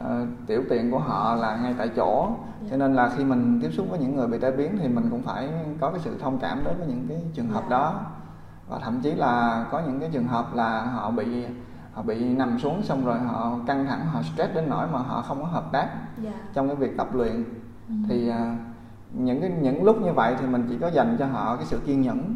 uh, 0.04 0.28
tiểu 0.48 0.64
tiện 0.70 0.92
của 0.92 1.00
họ 1.00 1.36
là 1.36 1.56
ngay 1.56 1.76
tại 1.78 1.90
chỗ 1.96 2.26
yeah. 2.26 2.62
Dạ. 2.62 2.68
cho 2.72 2.78
nên 2.78 2.96
là 2.96 3.10
khi 3.18 3.24
mình 3.24 3.60
tiếp 3.62 3.70
xúc 3.72 3.88
với 3.90 4.00
những 4.00 4.16
người 4.16 4.28
bị 4.28 4.40
tai 4.40 4.52
biến 4.52 4.78
thì 4.82 4.88
mình 4.88 5.08
cũng 5.12 5.22
phải 5.22 5.50
có 5.82 5.90
cái 5.90 6.00
sự 6.00 6.18
thông 6.22 6.40
cảm 6.40 6.64
đối 6.66 6.74
với 6.74 6.88
những 6.88 7.06
cái 7.10 7.22
trường 7.34 7.48
hợp 7.48 7.60
yeah. 7.60 7.72
Dạ. 7.72 7.78
đó 7.78 8.02
và 8.70 8.80
thậm 8.80 9.00
chí 9.04 9.12
là 9.12 9.66
có 9.72 9.82
những 9.88 10.00
cái 10.00 10.10
trường 10.14 10.28
hợp 10.28 10.56
là 10.56 10.82
họ 10.82 11.12
bị 11.12 11.46
họ 11.94 12.02
bị 12.02 12.34
nằm 12.34 12.60
xuống 12.60 12.84
xong 12.84 13.06
rồi 13.06 13.20
họ 13.20 13.60
căng 13.68 13.86
thẳng 13.86 14.06
họ 14.06 14.22
stress 14.22 14.54
đến 14.56 14.70
nỗi 14.70 14.88
mà 14.92 15.00
họ 15.00 15.22
không 15.22 15.42
có 15.42 15.48
hợp 15.48 15.72
tác 15.72 15.88
yeah. 16.24 16.36
Trong 16.54 16.68
cái 16.68 16.76
việc 16.76 16.98
tập 16.98 17.08
luyện 17.14 17.44
ừ. 17.88 17.94
thì 18.10 18.30
uh, 18.30 18.36
những 19.14 19.42
cái 19.42 19.52
những 19.62 19.84
lúc 19.84 20.02
như 20.02 20.14
vậy 20.14 20.36
thì 20.40 20.48
mình 20.48 20.66
chỉ 20.70 20.78
có 20.82 20.88
dành 20.88 21.16
cho 21.20 21.26
họ 21.26 21.56
cái 21.56 21.66
sự 21.66 21.80
kiên 21.86 22.02
nhẫn 22.02 22.36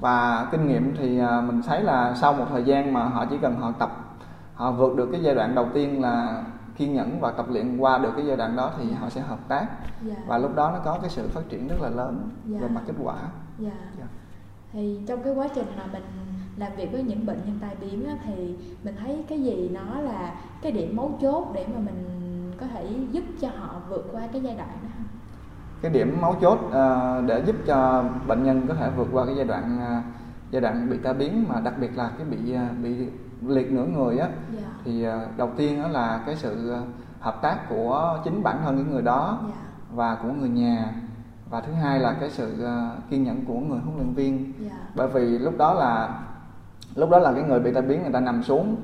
và 0.00 0.48
kinh 0.52 0.66
nghiệm 0.66 0.94
thì 0.98 1.20
uh, 1.22 1.44
mình 1.44 1.62
thấy 1.66 1.82
là 1.82 2.14
sau 2.14 2.32
một 2.32 2.44
thời 2.50 2.64
gian 2.64 2.92
mà 2.92 3.04
họ 3.04 3.26
chỉ 3.30 3.36
cần 3.42 3.56
họ 3.56 3.72
tập 3.72 3.90
họ 4.54 4.72
vượt 4.72 4.96
được 4.96 5.08
cái 5.12 5.22
giai 5.22 5.34
đoạn 5.34 5.54
đầu 5.54 5.66
tiên 5.74 6.02
là 6.02 6.44
kiên 6.76 6.94
nhẫn 6.94 7.20
và 7.20 7.30
tập 7.30 7.46
luyện 7.48 7.78
qua 7.78 7.98
được 7.98 8.10
cái 8.16 8.26
giai 8.26 8.36
đoạn 8.36 8.56
đó 8.56 8.72
thì 8.78 8.92
họ 8.92 9.10
sẽ 9.10 9.20
hợp 9.20 9.48
tác 9.48 9.66
yeah. 9.66 9.86
Dạ. 10.02 10.24
và 10.26 10.38
lúc 10.38 10.54
đó 10.54 10.70
nó 10.70 10.78
có 10.84 10.98
cái 11.00 11.10
sự 11.10 11.28
phát 11.28 11.40
triển 11.48 11.68
rất 11.68 11.76
là 11.80 11.88
lớn 11.88 12.30
yeah. 12.50 12.62
về 12.62 12.68
mặt 12.68 12.80
kết 12.86 12.94
quả 13.02 13.14
yeah. 13.60 13.72
Yeah. 13.98 14.10
thì 14.72 15.00
trong 15.06 15.22
cái 15.22 15.32
quá 15.32 15.48
trình 15.54 15.66
mà 15.76 15.84
mình 15.92 16.02
làm 16.56 16.72
việc 16.76 16.92
với 16.92 17.02
những 17.02 17.26
bệnh 17.26 17.40
nhân 17.46 17.58
tai 17.60 17.76
biến 17.80 18.06
á, 18.06 18.14
thì 18.24 18.56
mình 18.84 18.94
thấy 18.98 19.24
cái 19.28 19.42
gì 19.42 19.68
nó 19.68 20.00
là 20.00 20.34
cái 20.62 20.72
điểm 20.72 20.96
mấu 20.96 21.18
chốt 21.20 21.48
để 21.54 21.66
mà 21.74 21.80
mình 21.80 22.04
có 22.60 22.66
thể 22.66 22.86
giúp 23.10 23.24
cho 23.40 23.48
họ 23.56 23.80
vượt 23.88 24.08
qua 24.12 24.22
cái 24.32 24.40
giai 24.40 24.54
đoạn 24.54 24.78
đó 24.82 25.04
cái 25.82 25.92
điểm 25.92 26.16
mấu 26.20 26.34
chốt 26.40 26.58
uh, 26.66 27.26
để 27.26 27.42
giúp 27.46 27.56
cho 27.66 28.04
bệnh 28.26 28.44
nhân 28.44 28.66
có 28.68 28.74
thể 28.74 28.90
vượt 28.96 29.08
qua 29.12 29.26
cái 29.26 29.34
giai 29.36 29.44
đoạn 29.44 29.78
uh, 29.98 30.04
giai 30.50 30.62
đoạn 30.62 30.90
bị 30.90 30.98
tai 31.02 31.14
biến 31.14 31.44
mà 31.48 31.60
đặc 31.60 31.74
biệt 31.80 31.96
là 31.96 32.10
cái 32.18 32.26
bị 32.26 32.54
uh, 32.54 32.78
bị 32.82 33.08
liệt 33.46 33.72
nửa 33.72 33.84
người 33.84 34.18
á 34.18 34.26
yeah. 34.26 34.38
Dạ. 34.52 34.68
thì 34.84 35.06
uh, 35.08 35.36
đầu 35.36 35.50
tiên 35.56 35.82
đó 35.82 35.88
là 35.88 36.22
cái 36.26 36.36
sự 36.36 36.76
hợp 37.20 37.42
tác 37.42 37.68
của 37.68 38.20
chính 38.24 38.42
bản 38.42 38.58
thân 38.64 38.76
những 38.76 38.90
người 38.90 39.02
đó 39.02 39.38
yeah. 39.42 39.54
Dạ. 39.54 39.62
và 39.94 40.14
của 40.22 40.28
người 40.28 40.48
nhà 40.48 40.92
và 41.50 41.60
thứ 41.60 41.72
hai 41.72 42.00
là 42.00 42.16
cái 42.20 42.30
sự 42.30 42.64
uh, 42.64 43.10
kiên 43.10 43.24
nhẫn 43.24 43.44
của 43.44 43.58
người 43.58 43.78
huấn 43.78 43.96
luyện 43.96 44.14
viên 44.14 44.44
yeah. 44.44 44.72
Dạ. 44.72 44.78
bởi 44.94 45.08
vì 45.08 45.38
lúc 45.38 45.54
đó 45.58 45.74
là 45.74 46.20
lúc 46.94 47.10
đó 47.10 47.18
là 47.18 47.32
cái 47.32 47.42
người 47.42 47.60
bị 47.60 47.72
tai 47.72 47.82
biến 47.82 48.02
người 48.02 48.12
ta 48.12 48.20
nằm 48.20 48.42
xuống 48.42 48.76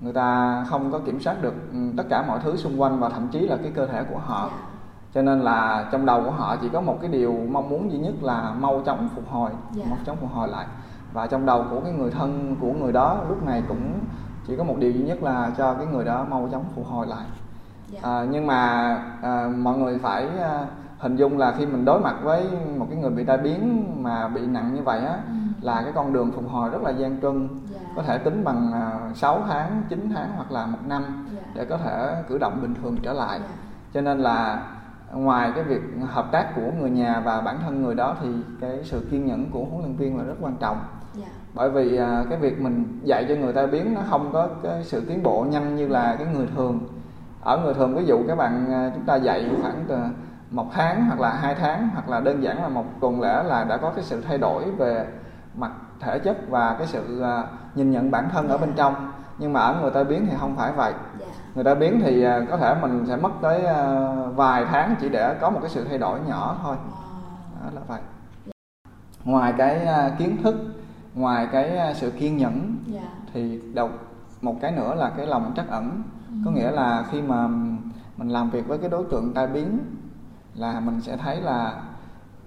người 0.00 0.12
ta 0.12 0.64
không 0.68 0.92
có 0.92 0.98
kiểm 0.98 1.20
soát 1.20 1.42
được 1.42 1.54
ừ, 1.72 1.78
tất 1.96 2.04
cả 2.08 2.24
mọi 2.28 2.40
thứ 2.44 2.56
xung 2.56 2.80
quanh 2.80 2.98
và 2.98 3.08
thậm 3.08 3.28
chí 3.28 3.40
là 3.40 3.56
cái 3.62 3.72
cơ 3.74 3.86
thể 3.86 4.04
của 4.04 4.18
họ 4.18 4.50
dạ. 4.50 4.71
Cho 5.14 5.22
nên 5.22 5.40
là 5.40 5.88
trong 5.92 6.06
đầu 6.06 6.22
của 6.24 6.30
họ 6.30 6.56
chỉ 6.56 6.68
có 6.68 6.80
một 6.80 6.98
cái 7.00 7.10
điều 7.10 7.36
mong 7.50 7.68
muốn 7.68 7.92
duy 7.92 7.98
nhất 7.98 8.14
là 8.20 8.54
mau 8.60 8.82
chóng 8.86 9.08
phục 9.14 9.28
hồi 9.30 9.50
yeah. 9.50 9.60
Dạ. 9.72 9.84
mau 9.90 9.98
chóng 10.06 10.16
phục 10.16 10.30
hồi 10.32 10.48
lại 10.48 10.66
và 11.12 11.26
trong 11.26 11.46
đầu 11.46 11.64
của 11.70 11.80
cái 11.80 11.92
người 11.92 12.10
thân 12.10 12.56
của 12.60 12.72
người 12.72 12.92
đó 12.92 13.18
lúc 13.28 13.46
này 13.46 13.62
cũng 13.68 13.92
chỉ 14.46 14.56
có 14.56 14.64
một 14.64 14.76
điều 14.78 14.90
duy 14.90 15.02
nhất 15.02 15.22
là 15.22 15.50
cho 15.56 15.74
cái 15.74 15.86
người 15.86 16.04
đó 16.04 16.26
mau 16.30 16.48
chóng 16.52 16.64
phục 16.74 16.86
hồi 16.86 17.06
lại 17.06 17.24
yeah. 17.92 18.02
Dạ. 18.02 18.10
à, 18.10 18.26
nhưng 18.30 18.46
mà 18.46 18.58
à, 19.22 19.48
mọi 19.56 19.78
người 19.78 19.98
phải 19.98 20.28
à, 20.40 20.66
hình 20.98 21.16
dung 21.16 21.38
là 21.38 21.54
khi 21.58 21.66
mình 21.66 21.84
đối 21.84 22.00
mặt 22.00 22.16
với 22.22 22.46
một 22.78 22.86
cái 22.90 22.98
người 22.98 23.10
bị 23.10 23.24
tai 23.24 23.38
biến 23.38 23.84
mà 24.02 24.28
bị 24.28 24.46
nặng 24.46 24.74
như 24.74 24.82
vậy 24.82 25.00
á 25.00 25.14
ừ. 25.14 25.34
là 25.60 25.82
cái 25.82 25.92
con 25.94 26.12
đường 26.12 26.32
phục 26.32 26.50
hồi 26.50 26.70
rất 26.70 26.82
là 26.82 26.90
gian 26.90 27.20
truân 27.20 27.38
yeah. 27.38 27.50
Dạ. 27.70 27.80
có 27.96 28.02
thể 28.02 28.18
tính 28.18 28.44
bằng 28.44 28.72
à, 28.72 29.10
6 29.14 29.42
tháng 29.48 29.82
9 29.88 30.10
tháng 30.14 30.30
hoặc 30.36 30.52
là 30.52 30.66
một 30.66 30.78
năm 30.86 31.28
yeah. 31.36 31.46
Để 31.54 31.64
có 31.64 31.76
thể 31.76 32.22
cử 32.28 32.38
động 32.38 32.58
bình 32.62 32.74
thường 32.82 32.96
trở 33.02 33.12
lại 33.12 33.38
yeah. 33.38 33.50
Cho 33.94 34.00
nên 34.00 34.18
là 34.18 34.62
ngoài 35.12 35.52
cái 35.54 35.64
việc 35.64 35.80
hợp 36.06 36.28
tác 36.32 36.54
của 36.56 36.70
người 36.80 36.90
nhà 36.90 37.20
và 37.24 37.40
bản 37.40 37.58
thân 37.62 37.82
người 37.82 37.94
đó 37.94 38.16
thì 38.22 38.28
cái 38.60 38.80
sự 38.84 39.06
kiên 39.10 39.26
nhẫn 39.26 39.50
của 39.50 39.64
huấn 39.64 39.82
luyện 39.82 39.96
viên 39.96 40.18
là 40.18 40.24
rất 40.24 40.34
quan 40.40 40.56
trọng 40.60 40.76
yeah. 41.18 41.30
bởi 41.54 41.70
vì 41.70 42.00
uh, 42.00 42.28
cái 42.30 42.38
việc 42.38 42.60
mình 42.60 43.00
dạy 43.04 43.24
cho 43.28 43.34
người 43.34 43.52
ta 43.52 43.66
biến 43.66 43.94
nó 43.94 44.00
không 44.10 44.30
có 44.32 44.48
cái 44.62 44.84
sự 44.84 45.04
tiến 45.08 45.22
bộ 45.22 45.46
nhanh 45.50 45.76
như 45.76 45.88
là 45.88 46.16
cái 46.18 46.26
người 46.34 46.46
thường 46.56 46.80
ở 47.40 47.58
người 47.58 47.74
thường 47.74 47.94
ví 47.94 48.04
dụ 48.04 48.22
các 48.28 48.38
bạn 48.38 48.64
uh, 48.64 48.94
chúng 48.94 49.04
ta 49.04 49.16
dạy 49.16 49.50
khoảng 49.62 49.84
từ 49.88 49.96
một 50.50 50.66
tháng 50.72 51.04
hoặc 51.06 51.20
là 51.20 51.30
hai 51.30 51.54
tháng 51.54 51.88
hoặc 51.94 52.08
là 52.08 52.20
đơn 52.20 52.42
giản 52.42 52.62
là 52.62 52.68
một 52.68 52.84
tuần 53.00 53.20
lễ 53.20 53.42
là 53.42 53.64
đã 53.64 53.76
có 53.76 53.90
cái 53.90 54.04
sự 54.04 54.20
thay 54.20 54.38
đổi 54.38 54.70
về 54.70 55.06
mặt 55.54 55.72
thể 56.00 56.18
chất 56.18 56.36
và 56.48 56.76
cái 56.78 56.86
sự 56.86 57.22
uh, 57.22 57.76
nhìn 57.76 57.90
nhận 57.90 58.10
bản 58.10 58.28
thân 58.32 58.48
ở 58.48 58.58
bên 58.58 58.68
dạ. 58.68 58.74
trong 58.76 59.12
nhưng 59.38 59.52
mà 59.52 59.60
ở 59.60 59.80
người 59.80 59.90
ta 59.90 60.04
biến 60.04 60.26
thì 60.30 60.36
không 60.40 60.56
phải 60.56 60.72
vậy 60.72 60.92
dạ. 60.92 61.11
Người 61.54 61.64
ta 61.64 61.74
biến 61.74 62.00
thì 62.04 62.26
uh, 62.26 62.48
có 62.50 62.56
thể 62.56 62.74
mình 62.82 63.04
sẽ 63.06 63.16
mất 63.16 63.30
tới 63.42 63.60
uh, 63.60 64.36
vài 64.36 64.64
tháng 64.64 64.94
chỉ 65.00 65.08
để 65.08 65.36
có 65.40 65.50
một 65.50 65.58
cái 65.62 65.70
sự 65.70 65.84
thay 65.84 65.98
đổi 65.98 66.18
nhỏ 66.28 66.56
thôi. 66.62 66.76
Đó 67.62 67.70
là 67.74 67.80
vậy. 67.86 68.00
Ngoài 69.24 69.54
cái 69.58 69.86
uh, 69.86 70.18
kiến 70.18 70.36
thức 70.42 70.54
ngoài 71.14 71.48
cái 71.52 71.78
uh, 71.90 71.96
sự 71.96 72.10
kiên 72.10 72.36
nhẫn 72.36 72.76
dạ. 72.86 73.00
thì 73.32 73.60
đầu 73.74 73.90
một 74.40 74.56
cái 74.60 74.72
nữa 74.72 74.94
là 74.94 75.10
cái 75.16 75.26
lòng 75.26 75.52
trắc 75.56 75.68
ẩn. 75.68 76.02
Có 76.44 76.50
nghĩa 76.50 76.70
là 76.70 77.04
khi 77.10 77.22
mà 77.22 77.48
mình 78.16 78.28
làm 78.28 78.50
việc 78.50 78.68
với 78.68 78.78
cái 78.78 78.90
đối 78.90 79.04
tượng 79.10 79.32
tai 79.34 79.46
biến 79.46 79.78
là 80.54 80.80
mình 80.80 81.00
sẽ 81.00 81.16
thấy 81.16 81.40
là 81.40 81.74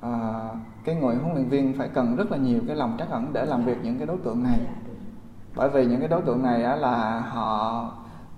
ờ, 0.02 0.42
cái 0.84 0.96
người 0.96 1.16
huấn 1.16 1.36
luyện 1.36 1.50
viên 1.50 1.78
phải 1.78 1.88
cần 1.88 2.16
rất 2.16 2.32
là 2.32 2.38
nhiều 2.38 2.60
cái 2.68 2.76
lòng 2.76 2.96
trắc 3.00 3.10
ẩn 3.10 3.34
để 3.34 3.46
làm 3.46 3.66
việc 3.66 3.78
những 3.84 3.98
cái 3.98 4.08
đối 4.08 4.18
tượng 4.18 4.44
này. 4.44 4.60
Dạ 4.64 4.86
bởi 5.56 5.70
vì 5.70 5.86
những 5.86 6.00
cái 6.00 6.08
đối 6.08 6.22
tượng 6.22 6.44
này 6.44 6.64
á, 6.64 6.76
là 6.76 7.20
họ 7.20 7.92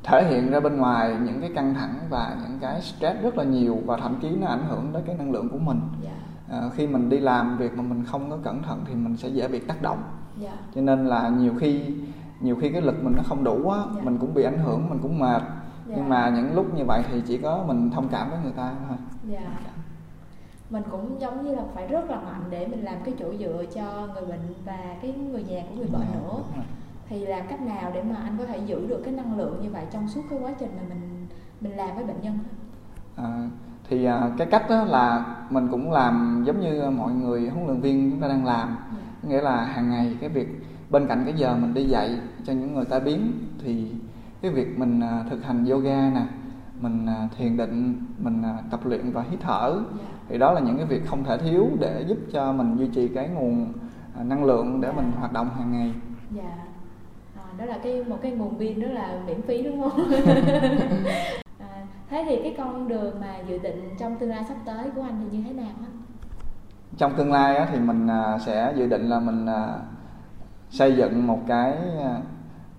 thể 0.07 0.23
hiện 0.29 0.51
ra 0.51 0.59
bên 0.59 0.77
ngoài 0.77 1.15
những 1.25 1.41
cái 1.41 1.49
căng 1.55 1.73
thẳng 1.73 1.95
và 2.09 2.37
những 2.41 2.59
cái 2.61 2.81
stress 2.81 3.21
rất 3.21 3.37
là 3.37 3.43
nhiều 3.43 3.77
và 3.85 3.97
thậm 3.97 4.19
chí 4.21 4.29
nó 4.29 4.47
ảnh 4.47 4.65
hưởng 4.69 4.93
đến 4.93 5.03
cái 5.05 5.15
năng 5.15 5.31
lượng 5.31 5.49
của 5.49 5.57
mình. 5.57 5.79
Dạ. 6.03 6.11
Ờ, 6.49 6.69
khi 6.75 6.87
mình 6.87 7.09
đi 7.09 7.19
làm 7.19 7.57
việc 7.57 7.77
mà 7.77 7.83
mình 7.83 8.03
không 8.05 8.29
có 8.29 8.37
cẩn 8.43 8.63
thận 8.63 8.83
thì 8.87 8.95
mình 8.95 9.17
sẽ 9.17 9.27
dễ 9.29 9.47
bị 9.47 9.59
tác 9.59 9.81
động. 9.81 10.03
Dạ. 10.37 10.51
Cho 10.75 10.81
nên 10.81 11.05
là 11.05 11.29
nhiều 11.29 11.53
khi 11.59 11.81
nhiều 12.39 12.55
khi 12.61 12.69
cái 12.69 12.81
lực 12.81 13.03
mình 13.03 13.13
nó 13.17 13.23
không 13.23 13.43
đủ 13.43 13.69
á 13.69 13.79
Dạ. 13.95 14.01
mình 14.03 14.17
cũng 14.17 14.33
bị 14.33 14.43
ảnh 14.43 14.59
hưởng 14.59 14.89
mình 14.89 14.99
cũng 15.01 15.19
mệt. 15.19 15.41
Dạ. 15.87 15.95
nhưng 15.97 16.09
mà 16.09 16.29
những 16.29 16.55
lúc 16.55 16.73
như 16.75 16.83
vậy 16.85 17.03
thì 17.11 17.21
chỉ 17.27 17.37
có 17.37 17.63
mình 17.67 17.91
thông 17.91 18.07
cảm 18.09 18.29
với 18.29 18.39
người 18.43 18.51
ta 18.51 18.73
thôi. 18.87 18.97
Dạ. 19.23 19.59
Mình 20.69 20.83
cũng 20.91 21.21
giống 21.21 21.45
như 21.45 21.55
là 21.55 21.63
phải 21.75 21.87
rất 21.87 22.09
là 22.09 22.15
mạnh 22.15 22.43
để 22.49 22.67
mình 22.67 22.83
làm 22.85 22.95
cái 23.05 23.13
chỗ 23.19 23.33
dựa 23.39 23.63
cho 23.75 24.07
người 24.13 24.25
bệnh 24.25 24.53
và 24.65 24.95
cái 25.01 25.11
người 25.31 25.43
nhà 25.43 25.61
của 25.69 25.75
người 25.75 25.87
bệnh 25.87 26.01
Dạ, 26.13 26.19
nữa. 26.19 26.39
Thì 27.09 27.25
làm 27.25 27.47
cách 27.47 27.61
nào 27.61 27.91
để 27.93 28.03
mà 28.03 28.15
anh 28.15 28.35
có 28.37 28.45
thể 28.45 28.57
giữ 28.65 28.87
được 28.87 29.01
cái 29.03 29.13
năng 29.13 29.37
lượng 29.37 29.59
như 29.61 29.69
vậy 29.69 29.85
trong 29.91 30.07
suốt 30.07 30.21
cái 30.29 30.39
quá 30.41 30.51
trình 30.59 30.69
mà 30.77 30.83
mình 30.89 31.27
mình 31.61 31.77
làm 31.77 31.95
với 31.95 32.03
bệnh 32.03 32.21
nhân? 32.21 32.39
À, 33.15 33.49
thì 33.89 34.05
à, 34.05 34.31
cái 34.37 34.47
cách 34.47 34.69
đó 34.69 34.83
là 34.83 35.35
mình 35.49 35.67
cũng 35.71 35.91
làm 35.91 36.43
giống 36.47 36.59
như 36.59 36.89
mọi 36.89 37.11
người 37.11 37.49
huấn 37.49 37.65
luyện 37.67 37.79
viên 37.79 38.11
chúng 38.11 38.21
ta 38.21 38.27
đang 38.27 38.45
làm. 38.45 38.77
Dạ 38.91 39.01
Có 39.23 39.29
nghĩa 39.29 39.41
là 39.41 39.65
hàng 39.65 39.89
ngày 39.89 40.17
cái 40.21 40.29
việc 40.29 40.47
bên 40.89 41.07
cạnh 41.07 41.21
cái 41.25 41.33
giờ 41.33 41.55
mình 41.55 41.73
đi 41.73 41.83
dạy 41.83 42.19
cho 42.43 42.53
những 42.53 42.73
người 42.73 42.85
tai 42.85 42.99
biến 42.99 43.31
thì 43.63 43.91
cái 44.41 44.51
việc 44.51 44.79
mình 44.79 44.99
à, 44.99 45.23
thực 45.29 45.45
hành 45.45 45.65
yoga 45.65 46.09
nè 46.09 46.25
mình 46.81 47.05
à, 47.05 47.27
thiền 47.37 47.57
định 47.57 48.05
mình 48.17 48.43
à, 48.43 48.57
tập 48.71 48.79
luyện 48.83 49.11
và 49.11 49.23
hít 49.29 49.39
thở 49.39 49.79
dạ. 49.97 50.05
thì 50.29 50.37
đó 50.37 50.51
là 50.51 50.59
những 50.59 50.77
cái 50.77 50.85
việc 50.85 51.07
không 51.07 51.23
thể 51.23 51.37
thiếu 51.37 51.69
để 51.79 52.05
giúp 52.07 52.17
cho 52.31 52.53
mình 52.53 52.77
duy 52.77 52.87
trì 52.87 53.07
cái 53.07 53.29
nguồn 53.29 53.73
à, 54.17 54.23
năng 54.23 54.43
lượng 54.43 54.81
để 54.81 54.91
mình 54.91 55.11
hoạt 55.19 55.33
động 55.33 55.49
hàng 55.57 55.71
ngày. 55.71 55.93
Dạ. 56.31 56.43
à, 56.43 56.66
đó 57.57 57.65
là 57.65 57.77
cái 57.83 58.03
một 58.03 58.17
cái 58.21 58.31
nguồn 58.31 58.59
pin 58.59 58.79
rất 58.79 58.91
là 58.91 59.19
miễn 59.27 59.41
phí 59.41 59.63
đúng 59.63 59.81
không? 59.81 60.11
À, 61.59 61.85
thế 62.09 62.25
thì 62.29 62.39
cái 62.43 62.55
con 62.57 62.87
đường 62.87 63.19
mà 63.19 63.35
dự 63.47 63.57
định 63.57 63.95
trong 63.99 64.15
tương 64.15 64.29
lai 64.29 64.43
sắp 64.47 64.57
tới 64.65 64.89
của 64.95 65.01
anh 65.01 65.21
thì 65.21 65.37
như 65.37 65.43
thế 65.43 65.53
nào 65.53 65.73
á? 65.79 65.87
Trong 66.97 67.13
tương 67.17 67.31
lai 67.31 67.55
á, 67.55 67.67
thì 67.71 67.79
mình 67.79 68.07
à, 68.07 68.37
sẽ 68.45 68.73
dự 68.77 68.87
định 68.87 69.09
là 69.09 69.19
mình 69.19 69.45
à, 69.45 69.79
xây 70.69 70.95
dựng 70.95 71.27
một 71.27 71.39
cái 71.47 71.73
à, 72.03 72.21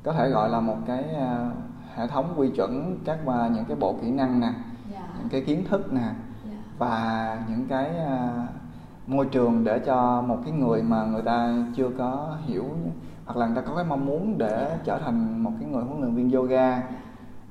có 0.02 0.12
thể 0.12 0.28
gọi 0.28 0.50
là 0.50 0.60
một 0.60 0.76
cái 0.86 1.04
hệ 1.94 2.06
thống 2.06 2.34
quy 2.36 2.50
chuẩn 2.56 2.98
các 3.04 3.18
những 3.54 3.64
cái 3.68 3.76
bộ 3.76 3.96
kỹ 4.02 4.10
năng 4.10 4.40
nè 4.40 4.48
dạ. 4.92 5.08
những 5.18 5.28
cái 5.28 5.40
kiến 5.40 5.64
thức 5.70 5.92
nè 5.92 6.08
dạ. 6.44 6.56
và 6.78 7.38
những 7.48 7.66
cái 7.68 7.90
môi 9.06 9.26
trường 9.26 9.64
để 9.64 9.78
cho 9.78 10.22
một 10.22 10.38
cái 10.44 10.52
người 10.52 10.82
mà 10.82 11.04
người 11.04 11.22
ta 11.22 11.54
chưa 11.76 11.90
có 11.98 12.36
hiểu 12.46 12.64
hoặc 13.28 13.36
là 13.36 13.46
người 13.46 13.56
ta 13.56 13.62
có 13.62 13.74
cái 13.74 13.84
mong 13.84 14.06
muốn 14.06 14.38
để 14.38 14.78
trở 14.84 14.98
thành 14.98 15.42
một 15.42 15.52
cái 15.60 15.68
người 15.68 15.82
huấn 15.82 16.00
luyện 16.00 16.14
viên 16.14 16.32
yoga 16.32 16.82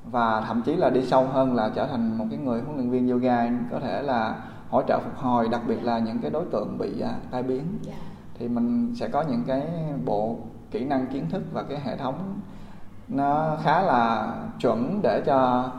và 0.04 0.40
thậm 0.40 0.62
chí 0.62 0.76
là 0.76 0.90
đi 0.90 1.02
sâu 1.02 1.26
hơn 1.26 1.54
là 1.54 1.70
trở 1.74 1.86
thành 1.86 2.18
một 2.18 2.24
cái 2.30 2.38
người 2.38 2.60
huấn 2.60 2.76
luyện 2.76 2.90
viên 2.90 3.10
yoga 3.10 3.48
có 3.70 3.80
thể 3.80 4.02
là 4.02 4.34
hỗ 4.70 4.82
trợ 4.82 5.00
phục 5.04 5.16
hồi 5.16 5.48
đặc 5.48 5.60
biệt 5.66 5.84
là 5.84 5.98
những 5.98 6.18
cái 6.18 6.30
đối 6.30 6.44
tượng 6.44 6.78
bị 6.78 7.00
à, 7.00 7.14
tai 7.30 7.42
biến. 7.42 7.62
Dạ. 7.82 7.92
Thì 8.38 8.48
mình 8.48 8.94
sẽ 8.94 9.08
có 9.08 9.22
những 9.22 9.44
cái 9.46 9.66
bộ 10.04 10.36
kỹ 10.70 10.84
năng 10.84 11.06
kiến 11.06 11.30
thức 11.30 11.42
và 11.52 11.62
cái 11.62 11.80
hệ 11.84 11.96
thống 11.96 12.40
nó 13.08 13.56
khá 13.62 13.82
là 13.82 14.32
chuẩn 14.60 15.00
để 15.02 15.22
cho 15.26 15.70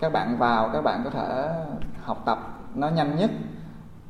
các 0.00 0.12
bạn 0.12 0.38
vào 0.38 0.70
các 0.72 0.80
bạn 0.80 1.00
có 1.04 1.10
thể 1.10 1.48
học 2.02 2.22
tập 2.24 2.38
nó 2.74 2.88
nhanh 2.88 3.16
nhất 3.16 3.30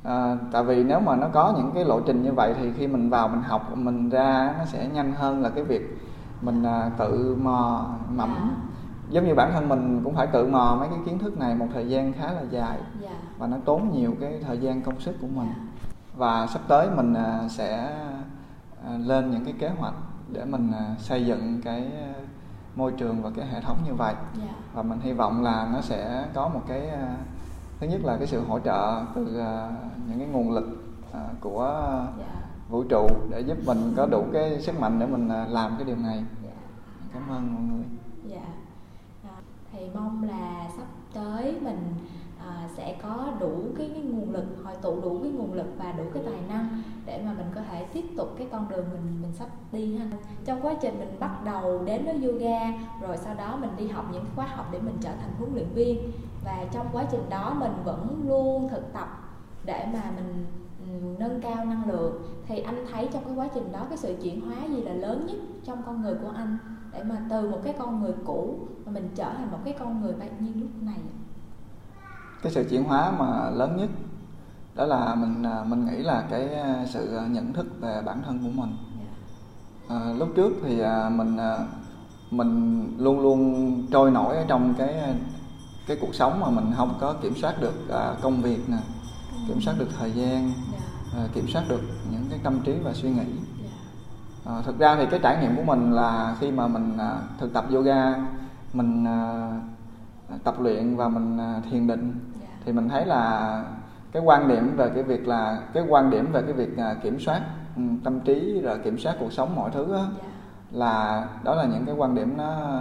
à, 0.08 0.36
tại 0.52 0.64
vì 0.64 0.84
nếu 0.84 1.00
mà 1.00 1.16
nó 1.16 1.28
có 1.32 1.54
những 1.56 1.70
cái 1.74 1.84
lộ 1.84 2.00
trình 2.00 2.22
như 2.22 2.32
vậy 2.32 2.54
thì 2.58 2.72
khi 2.72 2.86
mình 2.86 3.10
vào 3.10 3.28
mình 3.28 3.42
học 3.42 3.76
mình 3.76 4.10
ra 4.10 4.54
nó 4.58 4.64
sẽ 4.64 4.88
nhanh 4.88 5.12
hơn 5.12 5.42
là 5.42 5.48
cái 5.48 5.64
việc 5.64 5.98
mình 6.42 6.62
à, 6.62 6.90
tự 6.98 7.36
mò 7.42 7.86
mẫm. 8.10 8.54
Giống 9.10 9.26
như 9.26 9.34
bản 9.34 9.52
thân 9.52 9.68
mình 9.68 10.00
cũng 10.04 10.14
phải 10.14 10.26
tự 10.26 10.46
mò 10.46 10.76
mấy 10.80 10.88
cái 10.88 10.98
kiến 11.06 11.18
thức 11.18 11.38
này 11.38 11.54
một 11.54 11.66
thời 11.74 11.88
gian 11.88 12.12
khá 12.12 12.32
là 12.32 12.42
dài. 12.50 12.78
Dạ. 13.00 13.10
Và 13.38 13.46
nó 13.46 13.56
tốn 13.64 13.90
nhiều 13.92 14.14
cái 14.20 14.40
thời 14.46 14.58
gian 14.58 14.82
công 14.82 15.00
sức 15.00 15.16
của 15.20 15.26
mình. 15.26 15.48
Dạ. 15.56 15.62
Và 16.16 16.46
sắp 16.46 16.62
tới 16.68 16.88
mình 16.96 17.14
à, 17.14 17.40
sẽ 17.48 17.76
à, 18.86 18.90
lên 18.98 19.30
những 19.30 19.44
cái 19.44 19.54
kế 19.58 19.68
hoạch 19.68 19.94
để 20.32 20.44
mình 20.44 20.72
à, 20.72 20.94
xây 20.98 21.26
dựng 21.26 21.60
cái 21.64 21.80
à, 21.80 22.12
môi 22.76 22.92
trường 22.92 23.22
và 23.22 23.30
cái 23.36 23.46
hệ 23.46 23.60
thống 23.60 23.76
như 23.86 23.94
vậy. 23.94 24.14
Dạ. 24.34 24.52
Và 24.74 24.82
mình 24.82 25.00
hy 25.00 25.12
vọng 25.12 25.42
là 25.42 25.68
nó 25.72 25.80
sẽ 25.80 26.24
có 26.34 26.48
một 26.48 26.62
cái 26.68 26.88
à, 26.88 27.16
thứ 27.80 27.86
nhất 27.86 28.00
là 28.04 28.16
cái 28.16 28.26
sự 28.26 28.40
hỗ 28.40 28.58
trợ 28.60 29.04
từ 29.14 29.38
à, 29.38 29.70
những 30.08 30.18
cái 30.18 30.28
nguồn 30.28 30.52
lực 30.52 30.64
à, 31.12 31.28
của 31.40 31.90
dạ. 32.18 32.40
vũ 32.68 32.84
trụ 32.84 33.08
để 33.30 33.40
giúp 33.40 33.56
mình 33.66 33.94
có 33.96 34.06
đủ 34.06 34.24
cái 34.32 34.60
sức 34.60 34.80
mạnh 34.80 34.98
để 34.98 35.06
mình 35.06 35.28
à, 35.28 35.46
làm 35.48 35.74
cái 35.76 35.84
điều 35.84 35.96
này. 35.96 36.24
Dạ. 36.44 36.50
Cảm 37.14 37.22
ơn 37.28 37.54
mọi 37.54 37.62
người. 37.62 37.84
Dạ. 38.24 38.46
À, 39.24 39.36
thì 39.72 39.78
mong 39.94 40.22
là 40.22 40.68
sắp 40.76 40.86
tới 41.14 41.56
mình 41.60 41.94
à, 42.48 42.68
sẽ 42.76 42.96
có 43.02 43.28
đủ 43.40 43.52
cái, 43.78 43.90
cái 43.94 44.02
nguồn 44.02 44.30
lực, 44.30 44.44
hội 44.64 44.74
tụ 44.82 45.00
đủ 45.00 45.20
cái 45.22 45.32
nguồn 45.32 45.52
lực 45.52 45.66
và 45.78 45.92
đủ 45.92 46.04
cái 46.14 46.22
tài 46.26 46.40
năng 46.48 46.82
để 47.06 47.22
mà 47.24 47.32
mình 47.32 47.46
có 47.54 47.60
thể 47.70 47.84
tiếp 47.92 48.04
tục 48.16 48.28
cái 48.38 48.46
con 48.52 48.68
đường 48.68 48.84
mình 48.92 49.22
mình 49.22 49.32
sắp 49.32 49.48
đi 49.72 49.96
ha. 49.96 50.06
Trong 50.44 50.60
quá 50.62 50.74
trình 50.80 50.98
mình 50.98 51.16
bắt 51.20 51.44
đầu 51.44 51.84
đến 51.84 52.04
với 52.04 52.24
yoga 52.24 52.60
rồi 53.00 53.16
sau 53.16 53.34
đó 53.34 53.56
mình 53.60 53.70
đi 53.76 53.88
học 53.88 54.04
những 54.12 54.24
khóa 54.36 54.46
học 54.46 54.66
để 54.72 54.78
mình 54.80 54.96
trở 55.00 55.10
thành 55.20 55.30
huấn 55.38 55.54
luyện 55.54 55.68
viên. 55.74 56.12
Và 56.44 56.64
trong 56.72 56.86
quá 56.92 57.04
trình 57.10 57.22
đó 57.30 57.56
mình 57.60 57.72
vẫn 57.84 58.24
luôn 58.28 58.68
thực 58.68 58.92
tập 58.92 59.08
để 59.64 59.86
mà 59.92 60.02
mình 60.16 60.46
ừ, 60.80 61.08
nâng 61.18 61.40
cao 61.40 61.64
năng 61.64 61.90
lượng. 61.90 62.22
Thì 62.46 62.60
anh 62.60 62.86
thấy 62.92 63.08
trong 63.12 63.24
cái 63.24 63.34
quá 63.34 63.48
trình 63.54 63.72
đó 63.72 63.86
cái 63.88 63.98
sự 63.98 64.16
chuyển 64.22 64.40
hóa 64.40 64.66
gì 64.66 64.82
là 64.82 64.92
lớn 64.92 65.26
nhất 65.26 65.36
trong 65.64 65.82
con 65.86 66.02
người 66.02 66.14
của 66.14 66.32
anh? 66.36 66.58
Để 66.92 67.04
mà 67.04 67.26
từ 67.30 67.50
một 67.50 67.58
cái 67.64 67.74
con 67.78 68.02
người 68.02 68.14
cũ 68.24 68.58
mà 68.84 68.92
mình 68.92 69.08
trở 69.14 69.34
thành 69.34 69.50
một 69.50 69.58
cái 69.64 69.74
con 69.78 70.00
người 70.00 70.12
bạn 70.12 70.30
nhiên 70.40 70.60
lúc 70.60 70.70
này 70.80 70.98
cái 72.42 72.52
sự 72.52 72.66
chuyển 72.70 72.84
hóa 72.84 73.12
mà 73.18 73.50
lớn 73.50 73.76
nhất. 73.76 73.88
Đó 74.74 74.84
là 74.84 75.14
mình 75.14 75.42
à, 75.42 75.64
mình 75.66 75.86
nghĩ 75.86 75.96
là 75.96 76.24
cái 76.30 76.54
à, 76.54 76.84
sự 76.86 77.16
à, 77.16 77.26
nhận 77.26 77.52
thức 77.52 77.66
về 77.80 78.02
bản 78.06 78.22
thân 78.26 78.38
của 78.38 78.62
mình. 78.62 78.76
Dạ. 78.98 79.96
À, 79.96 80.12
lúc 80.18 80.28
trước 80.36 80.52
thì 80.64 80.82
mình 81.10 81.36
mình 82.30 82.82
luôn 82.98 83.20
luôn 83.20 83.86
trôi 83.92 84.10
nổi 84.10 84.36
ở 84.36 84.44
trong 84.48 84.74
cái 84.78 84.94
cái 85.86 85.96
cuộc 86.00 86.14
sống 86.14 86.40
mà 86.40 86.50
mình 86.50 86.72
không 86.76 86.94
có 87.00 87.12
kiểm 87.12 87.34
soát 87.36 87.54
được 87.60 87.74
công 88.22 88.42
việc 88.42 88.68
nè 88.68 88.76
kiểm 89.48 89.60
soát 89.60 89.74
được 89.78 89.88
thời 89.98 90.10
gian 90.12 90.52
dạ. 90.72 91.28
kiểm 91.34 91.48
soát 91.48 91.62
được 91.68 91.80
những 92.12 92.24
cái 92.30 92.38
tâm 92.42 92.60
trí 92.64 92.72
và 92.84 92.92
suy 92.92 93.10
nghĩ. 93.10 93.26
Dạ. 93.62 93.70
À, 94.52 94.62
thực 94.66 94.78
ra 94.78 94.96
thì 94.96 95.06
cái 95.10 95.20
trải 95.22 95.42
nghiệm 95.42 95.56
của 95.56 95.62
mình 95.62 95.92
là 95.92 96.36
khi 96.40 96.50
mà 96.50 96.66
mình 96.66 96.98
thực 97.38 97.52
tập 97.52 97.64
yoga 97.72 98.14
mình 98.72 99.06
tập 100.44 100.54
luyện 100.60 100.96
và 100.96 101.08
mình 101.08 101.38
à, 101.38 101.60
thiền 101.70 101.86
định. 101.86 102.20
Dạ. 102.40 102.46
Thì 102.64 102.72
mình 102.72 102.88
thấy 102.88 103.06
là 103.06 103.64
cái 104.12 104.22
quan 104.22 104.48
điểm 104.48 104.76
về 104.76 104.90
cái 104.94 105.02
việc 105.02 105.28
là 105.28 105.58
cái 105.72 105.84
quan 105.88 106.10
điểm 106.10 106.32
về 106.32 106.42
cái 106.42 106.52
việc 106.52 106.76
à, 106.76 106.94
kiểm 107.02 107.20
soát 107.20 107.40
ừ, 107.76 107.82
tâm 108.04 108.20
trí 108.20 108.60
rồi 108.60 108.78
kiểm 108.78 108.98
soát 108.98 109.16
cuộc 109.20 109.32
sống 109.32 109.56
mọi 109.56 109.70
thứ 109.70 109.92
á, 109.92 110.02
dạ. 110.18 110.24
là 110.70 111.26
đó 111.44 111.54
là 111.54 111.64
những 111.64 111.84
cái 111.86 111.94
quan 111.94 112.14
điểm 112.14 112.34
nó 112.36 112.80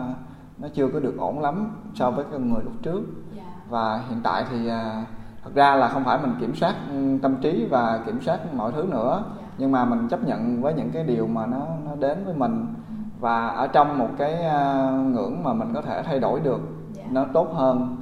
nó 0.57 0.67
chưa 0.73 0.87
có 0.87 0.99
được 0.99 1.17
ổn 1.17 1.39
lắm 1.39 1.71
so 1.95 2.11
với 2.11 2.25
con 2.31 2.49
người 2.49 2.63
lúc 2.63 2.73
trước. 2.81 3.01
Dạ. 3.35 3.43
Và 3.69 4.01
hiện 4.09 4.19
tại 4.23 4.45
thì 4.49 4.67
à, 4.67 5.05
thật 5.43 5.51
ra 5.55 5.75
là 5.75 5.87
không 5.87 6.03
phải 6.03 6.19
mình 6.21 6.35
kiểm 6.39 6.55
soát 6.55 6.75
ừ, 6.89 7.17
tâm 7.21 7.35
trí 7.41 7.67
và 7.69 7.99
kiểm 8.05 8.21
soát 8.21 8.53
mọi 8.53 8.71
thứ 8.71 8.83
nữa. 8.83 9.23
Dạ. 9.37 9.43
Nhưng 9.57 9.71
mà 9.71 9.85
mình 9.85 10.07
chấp 10.07 10.23
nhận 10.23 10.61
với 10.61 10.73
những 10.73 10.91
cái 10.91 11.03
điều 11.03 11.27
mà 11.27 11.45
nó 11.45 11.65
nó 11.85 11.95
đến 11.95 12.25
với 12.25 12.33
mình. 12.33 12.73
Và 13.19 13.47
ở 13.47 13.67
trong 13.67 13.97
một 13.97 14.09
cái 14.17 14.35
ngưỡng 15.03 15.43
mà 15.43 15.53
mình 15.53 15.73
có 15.73 15.81
thể 15.81 16.03
thay 16.03 16.19
đổi 16.19 16.39
được 16.39 16.59
nó 17.11 17.25
tốt 17.33 17.49
hơn 17.53 17.97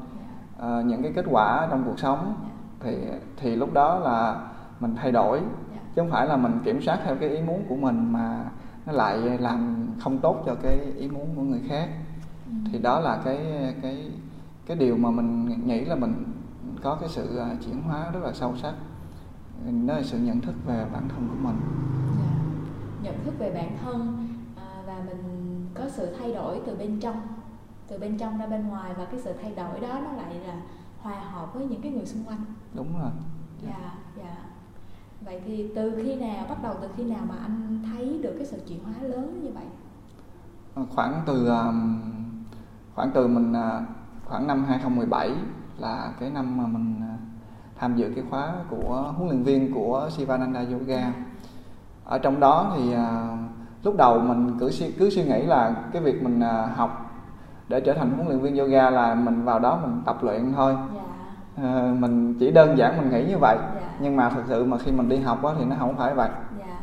uh, 0.58 0.86
những 0.86 1.04
cái 1.04 1.12
kết 1.16 1.26
quả 1.30 1.68
trong 1.70 1.84
cuộc 1.86 2.00
sống 2.00 2.36
thì 2.80 2.98
thì 3.38 3.56
lúc 3.56 3.74
đó 3.74 4.00
là 4.00 4.48
mình 4.80 4.96
thay 4.96 5.12
đổi 5.12 5.40
chứ 5.96 6.02
không 6.02 6.12
phải 6.12 6.28
là 6.28 6.38
mình 6.38 6.60
kiểm 6.64 6.82
soát 6.82 7.00
theo 7.06 7.16
cái 7.16 7.30
ý 7.30 7.42
muốn 7.42 7.64
của 7.70 7.76
mình 7.76 8.12
mà 8.12 8.46
nó 8.86 8.94
lại 8.94 9.18
làm 9.18 9.88
không 10.00 10.18
tốt 10.18 10.44
cho 10.46 10.56
cái 10.64 10.78
ý 10.98 11.08
muốn 11.08 11.28
của 11.36 11.42
người 11.42 11.62
khác 11.68 11.90
Ừ. 12.46 12.52
thì 12.72 12.80
đó 12.80 13.00
là 13.00 13.22
cái 13.26 13.38
cái 13.82 14.12
cái 14.66 14.78
điều 14.78 14.98
mà 14.98 15.12
mình 15.12 15.46
nghĩ 15.68 15.86
là 15.86 15.96
mình 15.96 16.14
có 16.84 16.96
cái 16.96 17.10
sự 17.10 17.38
à, 17.38 17.50
chuyển 17.66 17.82
hóa 17.82 18.12
rất 18.14 18.20
là 18.24 18.34
sâu 18.34 18.54
sắc 18.62 18.74
nó 19.66 19.94
là 19.94 20.04
sự 20.04 20.18
nhận 20.18 20.42
thức 20.42 20.56
về 20.68 20.86
bản 20.94 21.04
thân 21.10 21.28
của 21.30 21.48
mình 21.48 21.56
yeah. 22.22 23.04
nhận 23.04 23.26
thức 23.26 23.34
về 23.40 23.52
bản 23.54 23.78
thân 23.84 24.28
à, 24.56 24.82
và 24.88 24.98
mình 25.06 25.22
có 25.74 25.84
sự 25.90 26.16
thay 26.20 26.34
đổi 26.34 26.62
từ 26.66 26.76
bên 26.76 27.00
trong 27.00 27.22
từ 27.88 27.98
bên 27.98 28.18
trong 28.18 28.38
ra 28.38 28.46
bên 28.46 28.68
ngoài 28.68 28.94
và 28.98 29.06
cái 29.06 29.20
sự 29.20 29.34
thay 29.42 29.54
đổi 29.56 29.80
đó 29.80 30.00
nó 30.04 30.12
lại 30.12 30.36
là 30.48 30.56
hòa 31.02 31.20
hợp 31.20 31.54
với 31.54 31.66
những 31.66 31.82
cái 31.82 31.92
người 31.92 32.06
xung 32.06 32.24
quanh. 32.24 32.40
Đúng 32.74 33.00
rồi. 33.02 33.12
Dạ 33.68 33.94
dạ. 34.18 34.36
Vậy 35.22 35.42
thì 35.46 35.72
từ 35.76 36.02
khi 36.04 36.16
nào 36.16 36.46
bắt 36.50 36.64
đầu 36.64 36.76
từ 36.82 36.88
khi 36.98 37.04
nào 37.04 37.22
mà 37.30 37.36
anh 37.42 37.80
thấy 37.86 38.20
được 38.24 38.34
cái 38.38 38.46
sự 38.46 38.62
chuyển 38.68 38.84
hóa 38.84 38.94
lớn 39.02 39.40
như 39.44 39.50
vậy? 39.54 39.66
Khoảng 40.96 41.22
từ 41.26 41.50
khoảng 42.96 43.12
từ 43.14 43.28
mình 43.28 43.54
khoảng 44.26 44.48
năm 44.48 44.66
2017 44.66 45.32
là 45.78 46.14
cái 46.20 46.30
năm 46.30 46.58
mà 46.58 46.68
mình 46.68 47.02
tham 47.76 47.96
dự 47.96 48.12
cái 48.16 48.24
khóa 48.30 48.54
của 48.70 49.14
huấn 49.18 49.30
luyện 49.30 49.44
viên 49.44 49.74
của 49.74 50.10
Sivananda 50.12 50.66
Yoga. 50.72 51.14
Ở 52.06 52.20
trong 52.20 52.40
đó 52.40 52.74
thì 52.76 52.96
lúc 53.84 53.96
đầu 53.98 54.20
mình 54.20 54.58
cứ 54.60 54.72
cứ 55.00 55.10
suy 55.10 55.24
nghĩ 55.24 55.42
là 55.42 55.84
cái 55.94 56.02
việc 56.02 56.24
mình 56.24 56.42
học 56.76 57.15
để 57.68 57.82
trở 57.82 57.94
thành 57.94 58.12
huấn 58.12 58.28
luyện 58.28 58.40
viên 58.40 58.58
yoga 58.58 58.90
là 58.90 59.16
mình 59.16 59.44
vào 59.44 59.60
đó 59.60 59.80
mình 59.82 60.02
tập 60.06 60.18
luyện 60.22 60.54
thôi 60.54 60.74
yeah. 60.74 61.06
Dạ. 61.58 61.64
à, 61.64 61.94
mình 62.00 62.34
chỉ 62.40 62.52
đơn 62.52 62.78
giản 62.78 62.98
mình 62.98 63.10
nghĩ 63.10 63.32
như 63.32 63.38
vậy 63.38 63.56
yeah. 63.56 63.76
Dạ. 63.76 63.88
nhưng 64.00 64.16
mà 64.16 64.30
thực 64.30 64.44
sự 64.48 64.66
mà 64.66 64.78
khi 64.78 64.92
mình 64.92 65.10
đi 65.10 65.18
học 65.18 65.40
thì 65.60 65.66
nó 65.66 65.76
không 65.80 65.96
phải 65.98 66.14
vậy 66.14 66.30
yeah. 66.30 66.42
Dạ. 66.60 66.76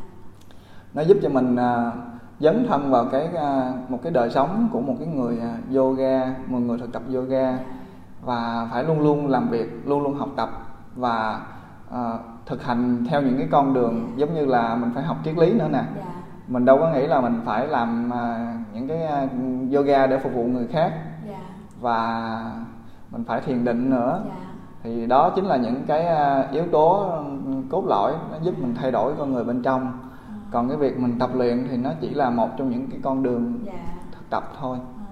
nó 0.94 1.02
giúp 1.02 1.16
cho 1.22 1.28
mình 1.28 1.54
uh, 1.54 1.94
dấn 2.40 2.66
thân 2.68 2.90
vào 2.90 3.04
cái 3.04 3.28
uh, 3.34 3.90
một 3.90 3.98
cái 4.02 4.12
đời 4.12 4.30
sống 4.30 4.68
của 4.72 4.80
một 4.80 4.94
cái 4.98 5.08
người 5.08 5.38
uh, 5.38 5.76
yoga 5.76 6.34
một 6.46 6.58
người 6.58 6.78
thực 6.78 6.92
tập 6.92 7.02
yoga 7.14 7.58
và 8.22 8.68
phải 8.72 8.84
luôn 8.84 9.00
luôn 9.00 9.28
làm 9.28 9.48
việc 9.48 9.82
luôn 9.86 10.02
luôn 10.02 10.14
học 10.14 10.28
tập 10.36 10.50
và 10.96 11.40
uh, 11.88 12.20
thực 12.46 12.64
hành 12.64 13.04
theo 13.10 13.22
những 13.22 13.38
cái 13.38 13.48
con 13.50 13.74
đường 13.74 14.12
giống 14.16 14.34
như 14.34 14.46
là 14.46 14.74
mình 14.74 14.90
phải 14.94 15.04
học 15.04 15.16
triết 15.24 15.38
lý 15.38 15.52
nữa 15.52 15.68
nè 15.72 15.82
mình 16.48 16.64
đâu 16.64 16.78
có 16.78 16.90
nghĩ 16.92 17.06
là 17.06 17.20
mình 17.20 17.40
phải 17.44 17.66
làm 17.66 18.10
uh, 18.10 18.61
những 18.74 18.88
cái 18.88 19.24
uh, 19.24 19.30
yoga 19.74 20.06
để 20.06 20.18
phục 20.18 20.32
vụ 20.34 20.44
người 20.44 20.66
khác 20.66 20.88
yeah. 20.88 21.16
Dạ. 21.28 21.40
và 21.80 22.40
mình 23.10 23.24
phải 23.24 23.40
thiền 23.40 23.64
định 23.64 23.90
nữa 23.90 24.22
yeah. 24.24 24.38
Dạ. 24.38 24.52
thì 24.82 25.06
đó 25.06 25.32
chính 25.36 25.44
là 25.44 25.56
những 25.56 25.82
cái 25.86 26.06
uh, 26.06 26.50
yếu 26.52 26.64
tố 26.72 27.12
cốt 27.70 27.84
lõi 27.86 28.12
nó 28.30 28.38
giúp 28.42 28.54
mình 28.58 28.74
thay 28.74 28.90
đổi 28.90 29.14
con 29.18 29.32
người 29.32 29.44
bên 29.44 29.62
trong 29.62 29.82
à. 29.82 30.36
còn 30.50 30.68
cái 30.68 30.76
việc 30.76 30.98
mình 30.98 31.18
tập 31.18 31.30
luyện 31.34 31.66
thì 31.70 31.76
nó 31.76 31.90
chỉ 32.00 32.10
là 32.10 32.30
một 32.30 32.48
trong 32.56 32.70
những 32.70 32.86
cái 32.90 33.00
con 33.02 33.22
đường 33.22 33.58
yeah. 33.66 33.78
Dạ. 33.78 33.94
thực 34.12 34.30
tập 34.30 34.52
thôi 34.60 34.78
à. 34.98 35.04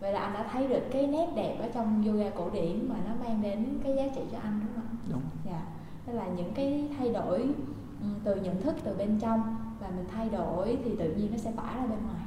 vậy 0.00 0.12
là 0.12 0.20
anh 0.20 0.32
đã 0.32 0.44
thấy 0.52 0.68
được 0.68 0.82
cái 0.92 1.06
nét 1.06 1.28
đẹp 1.36 1.56
ở 1.60 1.68
trong 1.74 2.04
yoga 2.06 2.30
cổ 2.30 2.50
điển 2.52 2.88
mà 2.88 2.94
nó 3.06 3.12
mang 3.24 3.42
đến 3.42 3.80
cái 3.84 3.96
giá 3.96 4.04
trị 4.14 4.22
cho 4.32 4.38
anh 4.42 4.60
đúng 4.60 4.74
không 4.74 4.96
đúng 5.12 5.22
dạ 5.44 5.60
tức 6.06 6.12
là 6.12 6.26
những 6.36 6.52
cái 6.54 6.88
thay 6.98 7.08
đổi 7.08 7.38
ừ, 8.00 8.06
từ 8.24 8.34
nhận 8.34 8.60
thức 8.60 8.74
từ 8.84 8.94
bên 8.98 9.18
trong 9.20 9.56
và 9.80 9.88
mình 9.96 10.06
thay 10.14 10.28
đổi 10.28 10.78
thì 10.84 10.96
tự 10.98 11.14
nhiên 11.14 11.28
nó 11.30 11.38
sẽ 11.38 11.52
tỏa 11.56 11.74
ra 11.76 11.80
bên 11.80 11.98
ngoài 12.06 12.24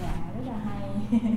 dạ 0.00 0.14
rất 0.34 0.52
là 0.52 0.58
hay 0.64 0.90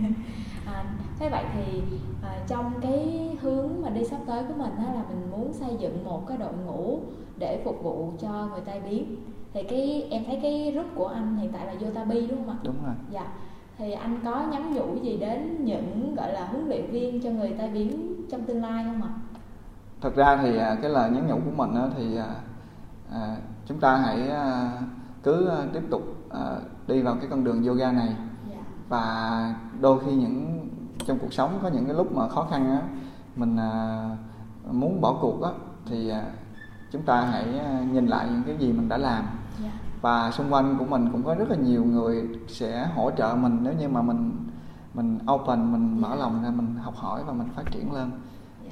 à, 0.65 0.83
thế 1.19 1.29
vậy 1.29 1.43
thì 1.53 1.81
à, 2.23 2.39
trong 2.47 2.73
cái 2.81 3.29
hướng 3.41 3.81
mà 3.81 3.89
đi 3.89 4.05
sắp 4.05 4.19
tới 4.27 4.43
của 4.43 4.53
mình 4.57 4.71
đó 4.77 4.93
là 4.93 5.03
mình 5.09 5.31
muốn 5.31 5.53
xây 5.53 5.75
dựng 5.79 6.05
một 6.05 6.27
cái 6.27 6.37
đội 6.37 6.53
ngũ 6.65 6.99
để 7.37 7.61
phục 7.65 7.83
vụ 7.83 8.11
cho 8.21 8.47
người 8.51 8.61
tai 8.65 8.79
biến 8.79 9.15
thì 9.55 9.63
cái 9.63 10.07
em 10.11 10.23
thấy 10.25 10.39
cái 10.41 10.71
group 10.73 10.87
của 10.95 11.07
anh 11.07 11.37
hiện 11.37 11.51
tại 11.53 11.65
là 11.65 11.73
Yotabi 11.81 12.27
đúng 12.27 12.45
không 12.45 12.49
ạ? 12.49 12.57
Đúng 12.63 12.75
rồi. 12.85 12.95
Dạ. 13.11 13.27
Thì 13.77 13.91
anh 13.91 14.19
có 14.25 14.45
nhắn 14.51 14.73
nhủ 14.73 14.95
gì 15.03 15.17
đến 15.17 15.65
những 15.65 16.15
gọi 16.15 16.33
là 16.33 16.47
huấn 16.47 16.67
luyện 16.67 16.91
viên 16.91 17.21
cho 17.21 17.29
người 17.29 17.55
tai 17.57 17.69
biến 17.69 18.15
trong 18.31 18.43
tương 18.43 18.61
lai 18.61 18.85
không 18.87 19.01
ạ? 19.03 19.09
Thật 20.01 20.15
ra 20.15 20.39
thì 20.41 20.57
à, 20.57 20.77
cái 20.81 20.89
lời 20.89 21.09
nhắn 21.09 21.27
nhủ 21.27 21.35
của 21.35 21.65
mình 21.65 21.91
thì 21.97 22.17
à, 22.17 22.35
à, 23.11 23.37
chúng 23.65 23.79
ta 23.79 23.95
hãy 23.95 24.29
à, 24.29 24.71
cứ 25.23 25.49
tiếp 25.73 25.83
tục 25.89 26.01
ờ, 26.29 26.61
đi 26.87 27.01
vào 27.01 27.15
cái 27.15 27.27
con 27.29 27.43
đường 27.43 27.63
yoga 27.63 27.91
này 27.91 28.15
dạ. 28.49 28.57
và 28.89 29.55
đôi 29.81 29.99
khi 30.05 30.13
những 30.15 30.69
trong 31.05 31.19
cuộc 31.19 31.33
sống 31.33 31.59
có 31.61 31.67
những 31.67 31.85
cái 31.85 31.95
lúc 31.95 32.11
mà 32.11 32.29
khó 32.29 32.47
khăn 32.51 32.69
á 32.69 32.81
mình 33.35 33.57
ờ, 33.57 34.09
muốn 34.71 35.01
bỏ 35.01 35.17
cuộc 35.21 35.41
á 35.41 35.51
thì 35.85 36.11
chúng 36.91 37.01
ta 37.01 37.21
hãy 37.21 37.45
nhìn 37.91 38.07
lại 38.07 38.27
những 38.31 38.43
cái 38.45 38.57
gì 38.57 38.71
mình 38.71 38.89
đã 38.89 38.97
làm 38.97 39.25
dạ. 39.63 39.71
và 40.01 40.31
xung 40.31 40.53
quanh 40.53 40.75
của 40.79 40.85
mình 40.85 41.09
cũng 41.11 41.23
có 41.23 41.35
rất 41.35 41.49
là 41.49 41.55
nhiều 41.55 41.85
người 41.85 42.29
sẽ 42.47 42.87
hỗ 42.95 43.11
trợ 43.17 43.35
mình 43.35 43.59
nếu 43.61 43.73
như 43.73 43.87
mà 43.87 44.01
mình 44.01 44.47
mình 44.93 45.19
open 45.33 45.71
mình 45.71 46.01
mở 46.01 46.09
dạ. 46.11 46.15
lòng 46.15 46.43
ra 46.43 46.49
mình 46.49 46.75
học 46.81 46.95
hỏi 46.95 47.21
và 47.27 47.33
mình 47.33 47.47
phát 47.55 47.63
triển 47.71 47.93
lên 47.93 48.11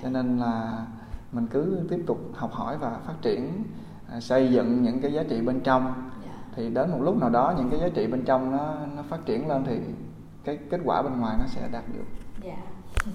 cho 0.03 0.09
nên 0.09 0.39
là 0.39 0.85
mình 1.31 1.47
cứ 1.47 1.85
tiếp 1.89 2.03
tục 2.07 2.19
học 2.33 2.51
hỏi 2.53 2.77
và 2.77 2.97
phát 3.05 3.13
triển 3.21 3.63
xây 4.19 4.51
dựng 4.51 4.83
những 4.83 5.01
cái 5.01 5.13
giá 5.13 5.23
trị 5.23 5.41
bên 5.41 5.59
trong 5.59 5.93
thì 6.55 6.69
đến 6.69 6.91
một 6.91 6.99
lúc 7.01 7.17
nào 7.17 7.29
đó 7.29 7.53
những 7.57 7.69
cái 7.69 7.79
giá 7.79 7.89
trị 7.95 8.07
bên 8.07 8.25
trong 8.25 8.51
nó 8.51 8.75
nó 8.95 9.03
phát 9.09 9.25
triển 9.25 9.47
lên 9.47 9.63
thì 9.67 9.77
cái 10.43 10.57
kết 10.69 10.81
quả 10.85 11.01
bên 11.01 11.19
ngoài 11.19 11.35
nó 11.39 11.45
sẽ 11.47 11.61
đạt 11.71 11.83
được. 11.93 12.05
Dạ. 12.43 12.57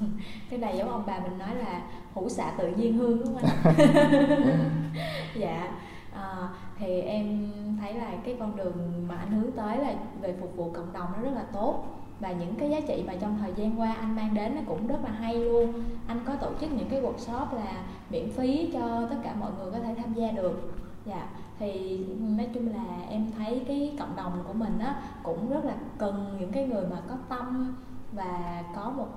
Cái 0.50 0.58
này 0.58 0.78
giống 0.78 0.90
ông 0.90 1.02
bà 1.06 1.18
mình 1.18 1.38
nói 1.38 1.54
là 1.54 1.82
hữu 2.14 2.28
xạ 2.28 2.52
tự 2.58 2.68
nhiên 2.68 2.98
hương 2.98 3.18
đúng 3.18 3.34
không 3.34 3.50
anh? 3.64 3.74
Dạ. 5.34 5.72
À, 6.14 6.48
thì 6.78 7.00
em 7.00 7.50
thấy 7.80 7.94
là 7.94 8.10
cái 8.24 8.36
con 8.40 8.56
đường 8.56 9.08
mà 9.08 9.16
anh 9.16 9.30
hướng 9.30 9.52
tới 9.52 9.78
là 9.78 9.94
về 10.20 10.36
phục 10.40 10.56
vụ 10.56 10.70
cộng 10.70 10.92
đồng 10.92 11.06
nó 11.16 11.22
rất 11.22 11.30
là 11.34 11.44
tốt. 11.52 11.84
Và 12.20 12.32
những 12.32 12.54
cái 12.54 12.70
giá 12.70 12.80
trị 12.88 13.04
mà 13.06 13.12
trong 13.20 13.38
thời 13.40 13.52
gian 13.56 13.80
qua 13.80 13.92
anh 13.92 14.16
mang 14.16 14.34
đến 14.34 14.54
nó 14.54 14.60
cũng 14.66 14.86
rất 14.86 14.98
là 15.04 15.10
hay 15.10 15.34
luôn. 15.34 15.84
Anh 16.06 16.20
có 16.26 16.34
tổ 16.34 16.50
chức 16.60 16.72
những 16.72 16.88
cái 16.88 17.02
workshop 17.02 17.54
là 17.54 17.84
miễn 18.10 18.30
phí 18.30 18.70
cho 18.72 19.06
tất 19.10 19.16
cả 19.22 19.34
mọi 19.40 19.50
người 19.58 19.72
có 19.72 19.78
thể 19.78 19.94
tham 19.94 20.14
gia 20.14 20.30
được 20.30 20.72
dạ 21.08 21.28
thì 21.58 21.98
nói 22.20 22.48
chung 22.54 22.68
là 22.68 22.84
em 23.10 23.26
thấy 23.38 23.64
cái 23.68 23.96
cộng 23.98 24.16
đồng 24.16 24.42
của 24.46 24.52
mình 24.52 24.78
á 24.78 25.02
cũng 25.22 25.50
rất 25.50 25.64
là 25.64 25.74
cần 25.98 26.36
những 26.40 26.52
cái 26.52 26.66
người 26.66 26.84
mà 26.90 26.96
có 27.08 27.14
tâm 27.28 27.76
và 28.12 28.64
có 28.76 28.90
một 28.90 29.08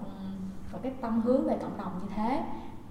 một 0.74 0.80
cái 0.84 0.94
tâm 1.02 1.22
hướng 1.22 1.44
về 1.44 1.58
cộng 1.62 1.78
đồng 1.78 1.92
như 2.02 2.08
thế 2.16 2.44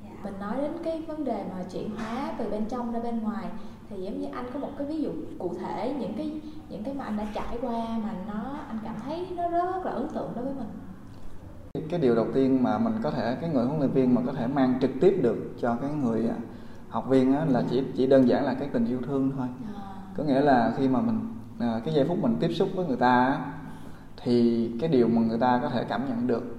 dạ. 0.05 0.11
mình 0.25 0.35
nói 0.41 0.57
đến 0.57 0.73
cái 0.85 1.03
vấn 1.03 1.25
đề 1.25 1.45
mà 1.51 1.65
chuyển 1.73 1.91
hóa 1.97 2.33
từ 2.39 2.51
bên 2.51 2.65
trong 2.69 2.93
ra 2.93 3.01
bên 3.01 3.21
ngoài 3.21 3.47
thì 3.91 4.03
giống 4.03 4.21
như 4.21 4.27
anh 4.33 4.45
có 4.53 4.59
một 4.59 4.71
cái 4.79 4.87
ví 4.87 5.03
dụ 5.03 5.11
cụ 5.39 5.55
thể 5.61 5.95
những 6.01 6.15
cái 6.17 6.41
những 6.69 6.85
cái 6.85 6.95
mà 6.95 7.05
anh 7.05 7.17
đã 7.17 7.27
trải 7.35 7.59
qua 7.63 7.99
mà 8.03 8.15
nó 8.27 8.59
anh 8.69 8.79
cảm 8.85 8.95
thấy 9.05 9.27
nó 9.37 9.49
rất 9.49 9.85
là 9.85 9.93
ấn 9.93 10.09
tượng 10.09 10.33
đối 10.35 10.45
với 10.45 10.55
mình 10.55 10.69
cái 11.91 12.01
điều 12.01 12.15
đầu 12.15 12.27
tiên 12.35 12.63
mà 12.63 12.79
mình 12.79 12.93
có 13.03 13.11
thể 13.11 13.37
cái 13.41 13.51
người 13.51 13.65
huấn 13.65 13.79
luyện 13.79 13.91
viên 13.91 14.15
mà 14.15 14.23
có 14.27 14.33
thể 14.33 14.47
mang 14.47 14.79
trực 14.81 14.91
tiếp 15.01 15.21
được 15.23 15.37
cho 15.61 15.77
cái 15.83 15.91
người 15.91 16.25
học 16.91 17.09
viên 17.09 17.37
á, 17.37 17.45
là 17.45 17.63
chỉ 17.71 17.83
chỉ 17.97 18.07
đơn 18.07 18.29
giản 18.29 18.45
là 18.45 18.55
cái 18.55 18.69
tình 18.73 18.87
yêu 18.87 18.99
thương 19.07 19.33
thôi 19.37 19.47
à. 19.67 19.83
có 20.17 20.25
nghĩa 20.25 20.41
là 20.41 20.73
khi 20.77 20.89
mà 20.89 21.01
mình 21.01 21.21
à, 21.59 21.81
cái 21.85 21.95
giây 21.95 22.05
phút 22.09 22.19
mình 22.19 22.37
tiếp 22.41 22.51
xúc 22.53 22.69
với 22.75 22.87
người 22.87 22.97
ta 22.97 23.25
á, 23.25 23.39
thì 24.23 24.69
cái 24.81 24.89
điều 24.89 25.09
mà 25.09 25.23
người 25.23 25.39
ta 25.39 25.59
có 25.63 25.69
thể 25.69 25.85
cảm 25.85 26.09
nhận 26.09 26.27
được 26.27 26.57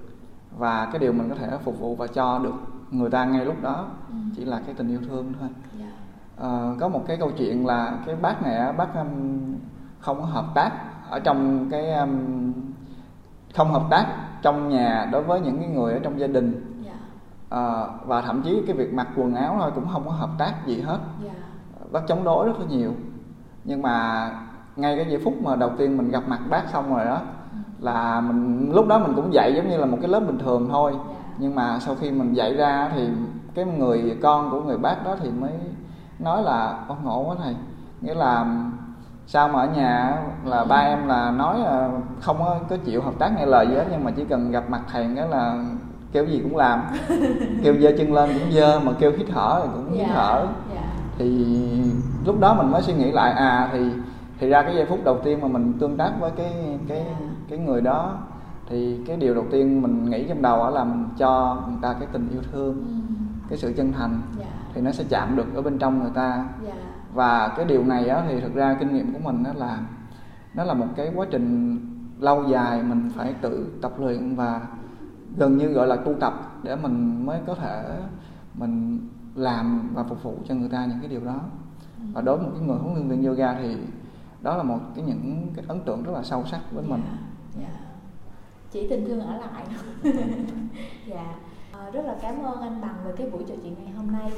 và 0.58 0.88
cái 0.92 0.98
điều 0.98 1.12
mình 1.12 1.28
có 1.28 1.34
thể 1.34 1.48
phục 1.64 1.80
vụ 1.80 1.96
và 1.96 2.06
cho 2.06 2.38
được 2.38 2.54
người 2.90 3.10
ta 3.10 3.24
ngay 3.24 3.44
lúc 3.44 3.62
đó 3.62 3.86
ừ. 4.08 4.14
chỉ 4.36 4.44
là 4.44 4.60
cái 4.66 4.74
tình 4.74 4.88
yêu 4.88 5.00
thương 5.08 5.32
thôi 5.40 5.48
yeah. 5.78 5.92
À, 6.36 6.74
có 6.80 6.88
một 6.88 7.04
cái 7.06 7.16
câu 7.16 7.30
chuyện 7.38 7.66
là 7.66 7.98
cái 8.06 8.16
bác 8.16 8.42
này 8.42 8.56
á, 8.56 8.72
bác 8.72 8.94
um, 8.94 9.08
không 10.00 10.20
có 10.20 10.26
hợp 10.26 10.46
tác 10.54 10.70
ở 11.10 11.20
trong 11.20 11.68
cái 11.70 11.92
um, 11.92 12.52
không 13.54 13.72
hợp 13.72 13.84
tác 13.90 14.06
trong 14.42 14.68
nhà 14.68 15.08
đối 15.12 15.22
với 15.22 15.40
những 15.40 15.58
cái 15.58 15.68
người 15.68 15.92
ở 15.92 15.98
trong 16.02 16.20
gia 16.20 16.26
đình 16.26 16.71
à, 17.52 17.86
và 18.06 18.20
thậm 18.20 18.42
chí 18.42 18.62
cái 18.66 18.76
việc 18.76 18.94
mặc 18.94 19.08
quần 19.16 19.34
áo 19.34 19.56
thôi 19.60 19.70
cũng 19.74 19.88
không 19.92 20.04
có 20.04 20.10
hợp 20.10 20.30
tác 20.38 20.66
gì 20.66 20.80
hết 20.80 20.98
yeah. 21.22 21.36
Dạ. 21.36 21.86
bác 21.92 22.00
chống 22.08 22.24
đối 22.24 22.46
rất 22.46 22.60
là 22.60 22.66
nhiều 22.66 22.92
nhưng 23.64 23.82
mà 23.82 24.30
ngay 24.76 24.96
cái 24.96 25.06
giây 25.08 25.20
phút 25.24 25.34
mà 25.42 25.56
đầu 25.56 25.70
tiên 25.78 25.96
mình 25.96 26.10
gặp 26.10 26.22
mặt 26.26 26.40
bác 26.50 26.62
xong 26.72 26.96
rồi 26.96 27.04
đó 27.04 27.20
ừ. 27.52 27.58
là 27.80 28.20
mình 28.20 28.72
lúc 28.72 28.86
đó 28.86 28.98
mình 28.98 29.12
cũng 29.16 29.34
dạy 29.34 29.54
giống 29.56 29.68
như 29.68 29.76
là 29.76 29.86
một 29.86 29.98
cái 30.00 30.10
lớp 30.10 30.20
bình 30.20 30.38
thường 30.38 30.68
thôi. 30.70 30.92
Dạ. 30.94 31.14
nhưng 31.38 31.54
mà 31.54 31.78
sau 31.78 31.94
khi 31.94 32.10
mình 32.10 32.32
dạy 32.32 32.54
ra 32.54 32.90
thì 32.94 33.08
cái 33.54 33.64
người 33.64 34.18
con 34.22 34.50
của 34.50 34.60
người 34.60 34.78
bác 34.78 35.04
đó 35.04 35.16
thì 35.20 35.30
mới 35.30 35.52
nói 36.18 36.42
là 36.42 36.84
con 36.88 37.04
ngộ 37.04 37.24
quá 37.28 37.36
thầy 37.42 37.56
nghĩa 38.00 38.14
là 38.14 38.46
sao 39.26 39.48
mà 39.48 39.60
ở 39.60 39.66
nhà 39.66 40.22
là 40.44 40.64
ba 40.64 40.76
em 40.76 41.08
là 41.08 41.30
nói 41.30 41.58
là 41.58 41.90
không 42.20 42.38
có, 42.38 42.58
có 42.70 42.76
chịu 42.76 43.02
hợp 43.02 43.14
tác 43.18 43.32
nghe 43.36 43.46
lời 43.46 43.66
gì 43.68 43.74
hết 43.74 43.84
nhưng 43.90 44.04
mà 44.04 44.10
chỉ 44.10 44.24
cần 44.24 44.50
gặp 44.50 44.64
mặt 44.68 44.82
thầy 44.92 45.08
cái 45.16 45.28
là 45.28 45.64
kêu 46.12 46.26
gì 46.26 46.40
cũng 46.42 46.56
làm 46.56 46.82
kêu 47.62 47.74
giơ 47.80 47.92
chân 47.98 48.12
lên 48.12 48.30
cũng 48.38 48.52
giơ 48.52 48.80
mà 48.80 48.92
kêu 48.98 49.12
hít 49.16 49.26
thở 49.32 49.60
thì 49.62 49.68
cũng 49.74 49.92
hít 49.92 50.00
dạ, 50.00 50.14
thở. 50.14 50.46
Dạ. 50.74 50.82
thì 51.18 51.56
lúc 52.26 52.40
đó 52.40 52.54
mình 52.54 52.70
mới 52.70 52.82
suy 52.82 52.94
nghĩ 52.94 53.12
lại 53.12 53.32
à 53.32 53.68
thì 53.72 53.90
thì 54.38 54.48
ra 54.48 54.62
cái 54.62 54.74
giây 54.74 54.86
phút 54.86 55.04
đầu 55.04 55.18
tiên 55.24 55.40
mà 55.40 55.48
mình 55.48 55.72
tương 55.80 55.96
tác 55.96 56.12
với 56.20 56.30
cái 56.36 56.78
cái. 56.88 57.04
Dạ. 57.10 57.26
cái 57.50 57.58
người 57.58 57.80
đó 57.80 58.18
thì 58.68 58.98
cái 59.06 59.16
điều 59.16 59.34
đầu 59.34 59.44
tiên 59.50 59.82
mình 59.82 60.10
nghĩ 60.10 60.24
trong 60.28 60.42
đầu 60.42 60.70
là 60.70 60.84
mình 60.84 61.04
cho 61.18 61.62
người 61.68 61.78
ta 61.82 61.92
cái 61.92 62.08
tình 62.12 62.28
yêu 62.32 62.42
thương 62.52 62.74
ừ. 62.74 63.14
cái 63.48 63.58
sự 63.58 63.72
chân 63.76 63.92
thành 63.92 64.20
yeah. 64.38 64.50
thì 64.74 64.80
nó 64.80 64.90
sẽ 64.90 65.04
chạm 65.08 65.36
được 65.36 65.54
ở 65.54 65.62
bên 65.62 65.78
trong 65.78 66.02
người 66.02 66.12
ta 66.14 66.48
yeah. 66.66 66.76
và 67.14 67.52
cái 67.56 67.64
điều 67.64 67.84
này 67.84 68.08
á 68.08 68.22
thì 68.28 68.40
thực 68.40 68.54
ra 68.54 68.76
kinh 68.80 68.94
nghiệm 68.94 69.12
của 69.12 69.18
mình 69.18 69.42
đó 69.42 69.50
là 69.56 69.78
nó 70.54 70.64
là 70.64 70.74
một 70.74 70.86
cái 70.96 71.12
quá 71.14 71.26
trình 71.30 71.78
lâu 72.20 72.44
dài 72.48 72.82
mình 72.82 73.10
phải 73.16 73.34
tự 73.40 73.66
tập 73.82 73.92
luyện 73.98 74.36
và 74.36 74.60
gần 75.36 75.58
như 75.58 75.68
gọi 75.68 75.86
là 75.86 75.96
tu 75.96 76.14
tập 76.20 76.60
để 76.62 76.76
mình 76.76 77.26
mới 77.26 77.40
có 77.46 77.54
thể 77.54 77.98
mình 78.54 79.00
làm 79.34 79.90
và 79.94 80.02
phục 80.02 80.22
vụ 80.22 80.34
cho 80.48 80.54
người 80.54 80.68
ta 80.68 80.86
những 80.86 80.98
cái 81.00 81.08
điều 81.08 81.24
đó. 81.24 81.40
Và 82.12 82.20
đối 82.20 82.36
với 82.36 82.46
một 82.46 82.52
cái 82.58 82.66
người 82.68 82.76
huấn 82.76 82.94
luyện 82.94 83.08
viên 83.08 83.24
yoga 83.24 83.54
thì 83.54 83.76
đó 84.40 84.56
là 84.56 84.62
một 84.62 84.78
cái 84.94 85.04
những 85.04 85.46
cái 85.56 85.64
ấn 85.68 85.80
tượng 85.80 86.02
rất 86.02 86.12
là 86.12 86.22
sâu 86.22 86.44
sắc 86.50 86.60
với 86.72 86.84
mình. 86.84 87.02
Yeah, 87.58 87.70
yeah. 87.70 87.82
chỉ 88.70 88.88
tình 88.88 89.08
thương 89.08 89.20
ở 89.20 89.36
lại. 89.36 89.66
Dạ. 91.06 91.14
Yeah 91.14 91.36
À, 91.72 91.90
rất 91.90 92.06
là 92.06 92.16
cảm 92.22 92.42
ơn 92.42 92.60
anh 92.60 92.80
bằng 92.80 92.94
về 93.04 93.12
cái 93.16 93.30
buổi 93.30 93.44
trò 93.48 93.54
chuyện 93.62 93.74
ngày 93.78 93.92
hôm 93.92 94.12
nay. 94.12 94.30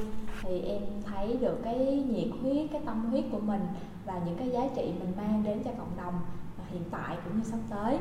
Thì 0.42 0.60
em 0.60 0.82
thấy 1.04 1.36
được 1.40 1.58
cái 1.64 2.04
nhiệt 2.10 2.28
huyết 2.42 2.70
cái 2.72 2.80
tâm 2.86 3.10
huyết 3.10 3.24
của 3.32 3.40
mình 3.40 3.60
và 4.06 4.20
những 4.26 4.36
cái 4.36 4.50
giá 4.50 4.60
trị 4.76 4.92
mình 5.00 5.12
mang 5.16 5.42
đến 5.46 5.62
cho 5.64 5.70
cộng 5.78 5.96
đồng 5.96 6.14
ờ, 6.58 6.64
hiện 6.70 6.82
tại 6.90 7.16
cũng 7.24 7.36
như 7.36 7.44
sắp 7.44 7.58
tới 7.70 7.98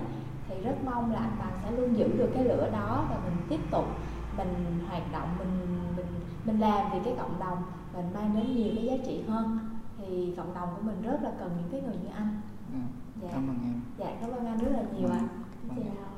thì 0.56 0.62
rất 0.64 0.76
mong 0.86 1.14
là 1.14 1.20
anh 1.20 1.36
bằng 1.40 1.54
sẽ 1.64 1.72
luôn 1.72 1.98
giữ 1.98 2.18
được 2.18 2.30
cái 2.34 2.44
lửa 2.44 2.70
đó 2.72 3.06
và 3.10 3.18
mình 3.26 3.38
tiếp 3.50 3.60
tục 3.72 3.86
mình 4.38 4.80
hoạt 4.90 5.12
động 5.14 5.28
mình 5.40 5.78
mình 5.96 6.06
mình 6.46 6.60
làm 6.60 6.92
vì 6.94 7.00
cái 7.06 7.14
cộng 7.18 7.40
đồng 7.40 7.58
mình 7.94 8.14
mang 8.14 8.36
đến 8.36 8.56
nhiều 8.56 8.74
cái 8.76 8.86
giá 8.86 8.94
trị 9.06 9.24
hơn. 9.28 9.60
Thì 9.98 10.34
cộng 10.38 10.54
đồng 10.56 10.70
của 10.76 10.82
mình 10.82 11.02
rất 11.02 11.24
là 11.24 11.32
cần 11.40 11.52
những 11.58 11.72
cái 11.72 11.82
người 11.82 12.00
như 12.04 12.10
anh. 12.16 12.42
Ừ. 12.74 12.80
dạ. 13.22 13.30
cảm 13.32 13.50
ơn 13.50 13.58
em. 13.64 13.82
Dạ 13.98 14.18
cảm 14.22 14.32
ơn 14.32 14.46
anh 14.46 14.58
rất 14.58 14.72
là 14.72 14.84
nhiều 14.98 15.10
ạ. 15.10 15.20
Chào 15.70 16.13